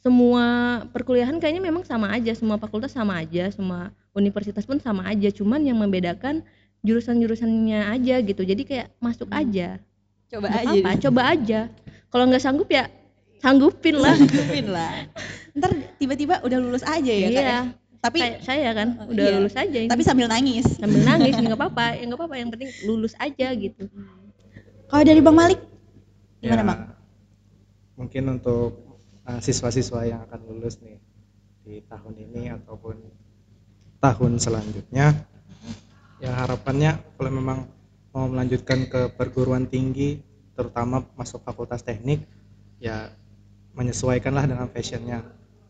semua 0.00 0.44
perkuliahan 0.88 1.36
kayaknya 1.36 1.62
memang 1.62 1.84
sama 1.84 2.08
aja 2.08 2.32
semua 2.32 2.56
fakultas 2.56 2.90
sama 2.90 3.16
aja 3.16 3.48
semua 3.48 3.88
universitas 4.10 4.64
pun 4.64 4.76
sama 4.76 5.04
aja 5.04 5.28
cuman 5.28 5.60
yang 5.60 5.76
membedakan 5.76 6.40
jurusan-jurusannya 6.80 7.92
aja 7.92 8.14
gitu 8.20 8.40
jadi 8.40 8.62
kayak 8.64 8.86
masuk 8.98 9.28
Hmm. 9.28 9.40
aja 9.40 9.68
Coba 10.26 10.46
Nggak 10.46 10.62
aja. 10.62 10.70
apa, 10.72 10.90
coba 11.00 11.20
aja 11.26 11.60
kalau 12.08 12.24
nggak 12.26 12.40
sanggup 12.40 12.68
ya 12.68 12.86
sanggupin 13.38 13.96
lah 13.96 14.14
Lanjutin 14.14 14.66
lah. 14.68 14.92
Ntar 15.52 15.70
tiba-tiba 15.96 16.38
udah 16.40 16.58
lulus 16.58 16.82
aja 16.82 17.08
ya 17.10 17.28
kak 17.28 17.34
ya? 17.34 17.42
iya 17.42 17.58
Tapi 18.00 18.16
kayak 18.16 18.38
saya 18.40 18.70
kan 18.72 18.88
Oh, 18.96 19.12
udah 19.12 19.24
iya. 19.26 19.36
lulus 19.36 19.54
aja 19.54 19.76
ini. 19.76 19.88
tapi 19.88 20.00
sambil 20.00 20.24
nangis. 20.26 20.64
sambil 20.76 21.02
nangis 21.02 21.36
nggak 21.36 21.52
apa-apa 21.54 21.86
ya 21.94 22.02
nggak 22.06 22.16
apa-apa 22.16 22.34
yang 22.36 22.48
penting 22.48 22.70
lulus 22.84 23.12
aja 23.16 23.48
gitu 23.52 23.84
Kalau 24.86 25.04
dari 25.04 25.20
Bang 25.20 25.36
Malik, 25.36 25.60
gimana 26.40 26.62
Ya, 26.62 26.66
Bang? 26.66 26.80
mungkin 27.94 28.22
untuk 28.32 28.89
siswa-siswa 29.38 30.02
yang 30.02 30.20
akan 30.26 30.40
lulus 30.50 30.82
nih 30.82 30.98
di 31.62 31.78
tahun 31.86 32.14
ini 32.18 32.50
ataupun 32.58 32.96
tahun 34.02 34.32
selanjutnya. 34.42 35.14
Ya 36.20 36.32
harapannya 36.34 36.98
kalau 37.16 37.30
memang 37.32 37.58
mau 38.10 38.26
melanjutkan 38.26 38.90
ke 38.90 39.14
perguruan 39.14 39.70
tinggi 39.70 40.20
terutama 40.58 41.06
masuk 41.14 41.40
fakultas 41.46 41.80
teknik 41.80 42.26
ya 42.82 43.14
menyesuaikanlah 43.72 44.50
dengan 44.50 44.66
fashionnya 44.68 45.22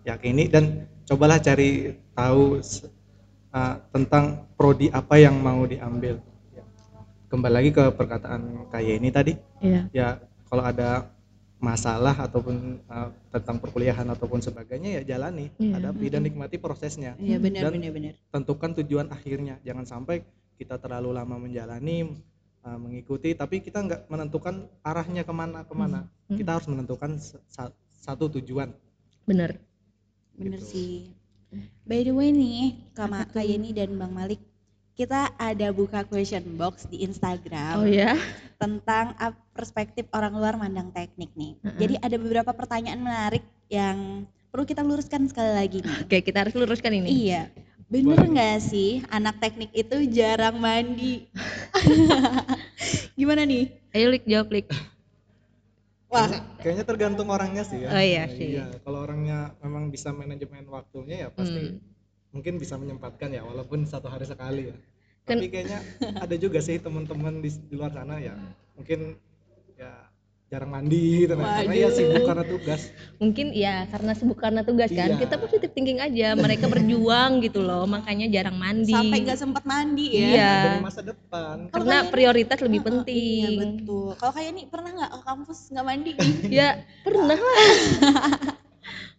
yakini 0.03 0.49
dan 0.49 0.89
cobalah 1.05 1.37
cari 1.39 1.95
tahu 2.17 2.59
uh, 3.53 3.75
tentang 3.93 4.49
prodi 4.57 4.89
apa 4.91 5.21
yang 5.21 5.37
mau 5.39 5.63
diambil. 5.69 6.19
Ya. 6.51 6.65
kembali 7.29 7.55
lagi 7.55 7.71
ke 7.71 7.85
perkataan 7.93 8.71
kayak 8.73 8.95
ini 8.99 9.09
tadi. 9.13 9.33
Iya. 9.61 9.83
Ya 9.93 10.09
kalau 10.49 10.65
ada 10.65 11.13
masalah 11.61 12.17
ataupun 12.17 12.81
uh, 12.89 13.09
tentang 13.31 13.61
perkuliahan 13.61 14.09
ataupun 14.09 14.41
sebagainya 14.41 15.01
ya 15.01 15.03
jalani 15.07 15.53
Iya. 15.55 15.77
hadapi 15.77 16.07
dan 16.09 16.25
nikmati 16.25 16.57
prosesnya 16.57 17.15
Iya 17.15 17.37
benar 17.37 17.69
Dan- 17.69 17.77
benar 17.77 17.93
benar. 17.93 18.13
tentukan 18.33 18.71
tujuan 18.81 19.07
akhirnya 19.09 19.61
jangan 19.61 19.85
sampai 19.85 20.25
kita 20.57 20.81
terlalu 20.81 21.13
lama 21.13 21.37
menjalani 21.37 22.17
uh, 22.61 22.79
mengikuti 22.81 23.33
tapi 23.33 23.61
kita 23.61 23.77
nggak 23.79 24.01
menentukan 24.09 24.55
arahnya 24.81 25.21
ke 25.21 25.33
mana 25.33 25.61
ke 25.63 25.75
mana 25.75 26.09
Hmm. 26.27 26.39
kita 26.39 26.51
harus 26.55 26.67
menentukan 26.67 27.19
sa- 27.19 27.43
sa- 27.47 27.75
satu 27.93 28.33
tujuan 28.33 28.73
bener 29.23 29.61
Bener 30.33 30.57
Gitu. 30.57 30.65
sih. 30.65 30.93
By 31.85 32.01
the 32.01 32.15
way 32.15 32.33
nih, 32.33 32.81
Kama 32.95 33.27
Kak 33.27 33.45
Yeni 33.45 33.77
dan 33.77 33.93
Bang 33.93 34.09
Malik, 34.11 34.41
kita 35.01 35.33
ada 35.41 35.73
buka 35.73 36.05
question 36.05 36.45
box 36.61 36.85
di 36.85 37.09
Instagram 37.09 37.81
oh 37.81 37.89
ya 37.89 38.13
tentang 38.61 39.17
perspektif 39.57 40.05
orang 40.13 40.37
luar 40.37 40.61
mandang 40.61 40.93
teknik 40.93 41.33
nih. 41.33 41.57
Heeh. 41.65 41.79
Jadi 41.81 41.95
ada 41.97 42.17
beberapa 42.21 42.53
pertanyaan 42.53 43.01
menarik 43.01 43.41
yang 43.73 44.29
perlu 44.53 44.69
kita 44.69 44.85
luruskan 44.85 45.25
sekali 45.25 45.57
lagi 45.57 45.81
nih. 45.81 45.97
oke 46.05 46.17
kita 46.21 46.45
harus 46.45 46.53
luruskan 46.53 46.93
ini 46.93 47.09
Iya, 47.09 47.49
bener 47.89 48.21
nggak 48.21 48.59
sih 48.61 49.01
anak 49.09 49.41
teknik 49.41 49.73
itu 49.73 50.05
jarang 50.13 50.61
mandi? 50.61 51.33
Gimana 53.19 53.49
nih? 53.49 53.73
ayo 53.91 54.07
lik 54.13 54.29
jawab 54.29 54.53
lik 54.53 54.69
Wah, 56.11 56.27
kayaknya 56.59 56.83
tergantung 56.83 57.31
orangnya 57.31 57.63
sih 57.63 57.87
ya 57.87 57.89
Oh 57.89 58.03
iya 58.03 58.27
sih. 58.29 58.59
iya 58.59 58.67
kalau 58.83 59.07
orangnya 59.07 59.55
memang 59.63 59.89
bisa 59.89 60.11
manajemen 60.11 60.67
waktunya 60.69 61.25
ya 61.25 61.29
pasti 61.33 61.73
Hmm. 61.73 61.79
Mungkin 62.31 62.57
bisa 62.57 62.75
menyempatkan 62.75 63.29
ya 63.29 63.43
walaupun 63.43 63.83
satu 63.85 64.07
hari 64.07 64.25
sekali 64.25 64.71
ya 64.71 64.77
Kan- 65.21 65.37
tapi 65.37 65.47
kayaknya 65.49 65.81
ada 66.17 66.35
juga 66.35 66.59
sih 66.59 66.77
teman-teman 66.77 67.39
di, 67.39 67.51
di 67.51 67.75
luar 67.75 67.91
sana 67.91 68.17
ya 68.17 68.35
mungkin 68.73 69.19
ya 69.75 70.09
jarang 70.47 70.67
mandi 70.69 71.23
gitu 71.23 71.39
nah, 71.39 71.63
karena 71.63 71.75
ya 71.77 71.89
sibuk 71.89 72.23
karena 72.25 72.43
tugas 72.43 72.81
mungkin 73.19 73.47
ya 73.51 73.87
karena 73.87 74.13
sibuk 74.13 74.35
karena 74.35 74.67
tugas 74.67 74.91
kan 74.91 75.15
Iya. 75.15 75.23
kita 75.23 75.39
positif 75.39 75.71
thinking 75.71 76.03
aja 76.03 76.35
mereka 76.35 76.67
berjuang 76.67 77.39
gitu 77.39 77.63
loh 77.63 77.87
makanya 77.87 78.27
jarang 78.27 78.59
mandi 78.59 78.91
sampai 78.91 79.19
nggak 79.23 79.39
sempat 79.39 79.63
mandi 79.63 80.11
ya? 80.11 80.27
Iya. 80.27 80.51
demi 80.67 80.81
masa 80.83 81.01
depan 81.03 81.57
Kalau 81.67 81.87
karena 81.87 81.97
kayak- 82.01 82.11
prioritas 82.11 82.59
lebih 82.61 82.81
Iya 82.81 82.89
penting 82.91 83.51
betul. 83.57 84.09
Kalau 84.17 84.33
kayak 84.35 84.49
ini 84.51 84.63
pernah 84.67 84.91
nggak 84.93 85.11
ke 85.13 85.21
kampus 85.23 85.59
nggak 85.71 85.87
mandi 85.87 86.11
ya 86.59 86.69
pernah 87.07 87.39
lah 87.39 87.59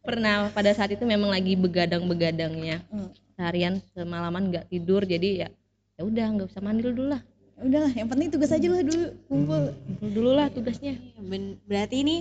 pernah 0.02 0.50
pada 0.50 0.74
saat 0.74 0.90
itu 0.92 1.06
memang 1.06 1.30
lagi 1.30 1.54
begadang-begadangnya 1.54 2.82
Hmm. 2.90 3.10
seharian 3.38 3.78
semalaman 3.94 4.50
nggak 4.50 4.66
tidur 4.68 5.06
jadi 5.06 5.46
ya 5.46 5.50
ya 5.96 6.02
udah 6.02 6.26
nggak 6.34 6.48
usah 6.50 6.62
mandi 6.62 6.82
dulu 6.84 7.06
lah 7.08 7.22
Ya 7.54 7.70
Udahlah, 7.70 7.94
yang 7.94 8.10
penting 8.10 8.34
tugas 8.34 8.50
aja 8.50 8.66
lah 8.66 8.82
dulu 8.82 9.14
kumpul. 9.30 9.62
Kumpul 9.86 10.10
dulu 10.10 10.32
lah 10.34 10.50
tugasnya 10.50 10.98
Iya, 10.98 11.22
Ben- 11.22 11.62
berarti 11.62 11.96
ini 12.02 12.16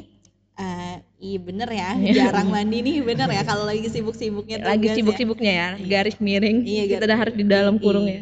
eh 0.54 0.96
iya 1.16 1.38
bener 1.40 1.68
ya, 1.72 1.90
jarang 2.12 2.52
mandi 2.52 2.84
nih 2.84 3.00
bener 3.00 3.24
ya 3.26 3.40
kalau 3.40 3.64
lagi 3.64 3.88
sibuk-sibuknya 3.88 4.60
lagi 4.60 4.84
tugas 4.84 4.92
ya. 4.92 4.96
sibuk-sibuknya 5.00 5.52
ya 5.52 5.68
garis 5.80 6.20
miring 6.20 6.60
Iya, 6.60 6.82
kita 6.84 6.92
garis 6.92 7.06
udah 7.08 7.16
harus 7.16 7.34
di 7.34 7.44
dalam 7.48 7.74
kurung 7.80 8.04
ya. 8.04 8.20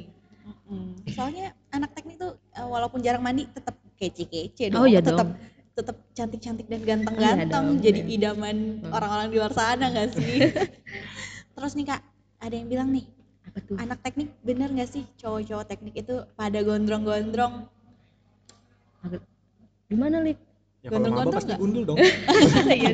Soalnya 1.11 1.51
anak 1.71 1.91
teknik 1.93 2.23
tuh 2.23 2.39
eh, 2.55 2.63
walaupun 2.63 3.03
jarang 3.03 3.19
mandi 3.19 3.51
tetap 3.51 3.75
kece-kece 3.99 4.71
dong. 4.71 4.79
Oh, 4.79 4.87
iya 4.87 5.03
tetap 5.03 5.27
dong. 5.27 5.58
Tetap 5.79 5.97
cantik-cantik 6.11 6.67
dan 6.67 6.79
Iya 6.79 6.89
ganteng-ganteng 6.91 7.49
dong, 7.71 7.79
jadi 7.79 8.01
iya. 8.03 8.15
idaman 8.19 8.57
Hmm. 8.81 8.91
orang-orang 8.91 9.27
di 9.29 9.37
luar 9.39 9.53
sana 9.53 9.87
gak 9.89 10.09
sih? 10.13 10.39
Terus 11.55 11.73
nih 11.73 11.87
Kak, 11.87 12.01
ada 12.39 12.55
yang 12.55 12.67
bilang 12.67 12.89
nih, 12.91 13.07
apa 13.45 13.59
tuh 13.63 13.75
anak 13.77 13.99
teknik 14.01 14.35
bener 14.41 14.69
gak 14.73 14.89
sih 14.89 15.07
cowok-cowok 15.17 15.67
teknik 15.67 15.95
itu 15.97 16.15
pada 16.35 16.59
gondrong-gondrong? 16.61 17.71
gimana 19.87 20.21
lik 20.21 20.37
Ya 20.79 20.95
Gondrong-gondrong 20.95 21.43
pasti 21.43 21.51
nggak? 21.51 21.59
gundul 21.59 21.83
dong. 21.85 21.99
Iya. 22.71 22.91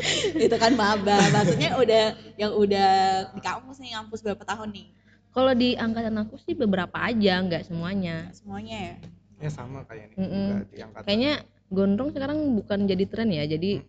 itu 0.48 0.56
kan 0.56 0.72
maba 0.72 1.20
maksudnya 1.28 1.76
udah 1.76 2.04
yang 2.36 2.52
udah 2.54 2.90
di 3.36 3.40
kampus 3.44 3.76
nih 3.76 3.92
kampus 3.92 4.20
berapa 4.24 4.40
tahun 4.40 4.72
nih 4.72 4.86
Kalau 5.30 5.52
di 5.52 5.76
angkatan 5.76 6.16
aku 6.16 6.40
sih 6.40 6.56
beberapa 6.56 6.96
aja, 6.96 7.44
nggak 7.44 7.68
semuanya. 7.68 8.32
semuanya 8.32 8.76
ya 8.78 8.94
ya 9.36 9.50
sama 9.52 9.84
kayak 9.84 10.08
nih. 10.08 10.16
Mm-mm. 10.16 10.48
juga 10.48 10.64
di 10.64 10.78
angkatan. 10.80 11.04
Kayaknya 11.04 11.32
gondrong 11.68 12.10
sekarang 12.10 12.38
bukan 12.54 12.84
jadi 12.84 13.04
tren 13.04 13.28
ya. 13.28 13.44
Jadi 13.44 13.82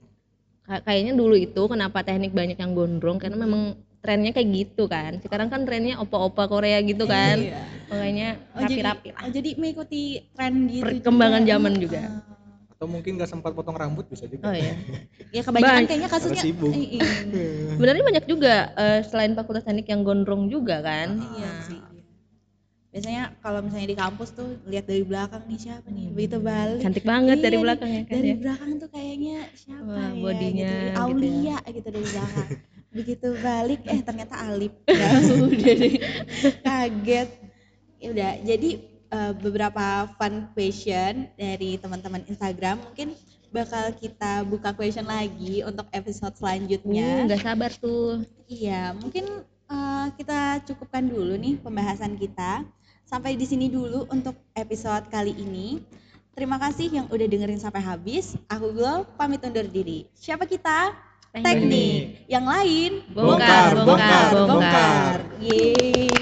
ka- 0.64 0.84
kayaknya 0.84 1.14
dulu 1.14 1.34
itu 1.34 1.62
kenapa 1.64 2.02
teknik 2.02 2.32
banyak 2.32 2.56
yang 2.56 2.72
gondrong 2.72 3.18
karena 3.18 3.38
memang 3.38 3.62
trennya 3.98 4.32
kayak 4.32 4.50
gitu 4.50 4.86
kan. 4.86 5.20
Sekarang 5.20 5.48
kan 5.48 5.64
trennya 5.64 5.98
opa-opa 5.98 6.46
Korea 6.46 6.80
gitu 6.82 7.06
kan. 7.06 7.38
Iya. 7.38 7.62
Makanya 7.88 8.30
Oh, 8.52 8.62
jadi, 8.62 8.74
rapi-rapi 8.80 9.08
lah. 9.10 9.20
oh, 9.20 9.32
jadi 9.32 9.50
mengikuti 9.56 10.02
tren 10.32 10.54
gitu 10.68 10.84
Perkembangan 10.84 11.42
juga. 11.42 11.52
zaman 11.52 11.72
Ah. 11.72 11.80
juga. 11.80 12.02
atau 12.70 12.86
mungkin 12.86 13.18
nggak 13.18 13.26
sempat 13.28 13.58
potong 13.58 13.74
rambut 13.74 14.06
bisa 14.06 14.30
juga. 14.30 14.46
Oh 14.46 14.54
iya. 14.54 14.78
ya 15.34 15.42
kebanyakan 15.42 15.82
Banyak. 15.82 15.90
kayaknya 15.90 16.10
kasusnya 16.14 16.44
sibuk. 16.46 16.70
Eh, 16.70 16.88
iya. 16.94 17.10
Sebenarnya 17.74 18.04
banyak 18.06 18.26
juga 18.30 18.56
eh, 18.72 19.00
selain 19.02 19.34
fakultas 19.34 19.66
teknik 19.66 19.90
yang 19.90 20.06
gondrong 20.06 20.46
juga 20.46 20.86
kan. 20.86 21.18
Iya 21.18 21.50
sih. 21.66 21.80
Biasanya 22.98 23.38
kalau 23.46 23.62
misalnya 23.62 23.94
di 23.94 23.98
kampus 24.02 24.30
tuh 24.34 24.58
lihat 24.66 24.90
dari 24.90 25.06
belakang 25.06 25.46
nih 25.46 25.60
siapa 25.62 25.86
nih 25.94 26.10
begitu 26.18 26.38
balik. 26.42 26.82
Cantik 26.82 27.06
banget 27.06 27.38
dari 27.46 27.54
Iya, 27.54 27.62
belakang 27.62 27.90
ya 27.94 28.02
kan 28.10 28.16
Dari 28.18 28.30
ya. 28.34 28.36
belakang 28.42 28.72
tuh 28.82 28.90
kayaknya 28.90 29.38
siapa 29.54 29.86
Wah, 29.86 30.10
ya 30.10 30.18
bodinya 30.18 30.50
gitu. 30.50 30.74
gitu 30.74 30.90
ya. 30.90 30.94
Aulia 30.98 31.58
gitu, 31.70 31.88
dari 31.94 32.08
belakang. 32.10 32.48
Begitu 32.98 33.28
balik 33.46 33.80
eh 33.86 34.02
ternyata 34.02 34.36
Alip. 34.50 34.74
Ya 34.90 35.10
udah 35.46 35.74
deh. 35.78 35.94
Kaget. 36.66 37.30
Ya 38.02 38.08
udah, 38.18 38.32
jadi 38.42 38.70
eh, 39.14 39.34
beberapa 39.38 39.86
fun 40.18 40.50
question 40.58 41.30
dari 41.38 41.78
teman-teman 41.78 42.26
Instagram 42.26 42.82
mungkin 42.82 43.14
bakal 43.48 43.94
kita 43.94 44.42
buka 44.44 44.74
question 44.74 45.06
lagi 45.06 45.62
untuk 45.62 45.86
episode 45.94 46.34
selanjutnya. 46.34 47.22
Uh, 47.22 47.26
nggak 47.30 47.42
sabar 47.46 47.72
tuh. 47.78 48.26
Iya, 48.50 48.98
mungkin 48.98 49.46
eh, 49.70 50.06
kita 50.18 50.66
cukupkan 50.66 51.06
dulu 51.06 51.38
nih 51.38 51.62
pembahasan 51.62 52.18
kita. 52.18 52.66
Sampai 53.08 53.40
di 53.40 53.48
sini 53.48 53.72
dulu 53.72 54.04
untuk 54.12 54.36
episode 54.52 55.08
kali 55.08 55.32
ini. 55.32 55.80
Terima 56.36 56.60
kasih 56.60 56.92
yang 56.92 57.08
udah 57.08 57.24
dengerin 57.24 57.56
sampai 57.56 57.80
habis. 57.80 58.36
Aku 58.52 58.76
Glo 58.76 59.08
pamit 59.16 59.40
undur 59.48 59.64
diri. 59.64 60.12
Siapa 60.12 60.44
kita? 60.44 60.92
Teknik. 61.32 62.28
Yang 62.28 62.46
lain 62.52 62.92
Bongkar, 63.16 63.80
bongkar, 63.88 64.32
bongkar. 64.44 65.18
Yeay. 65.40 66.17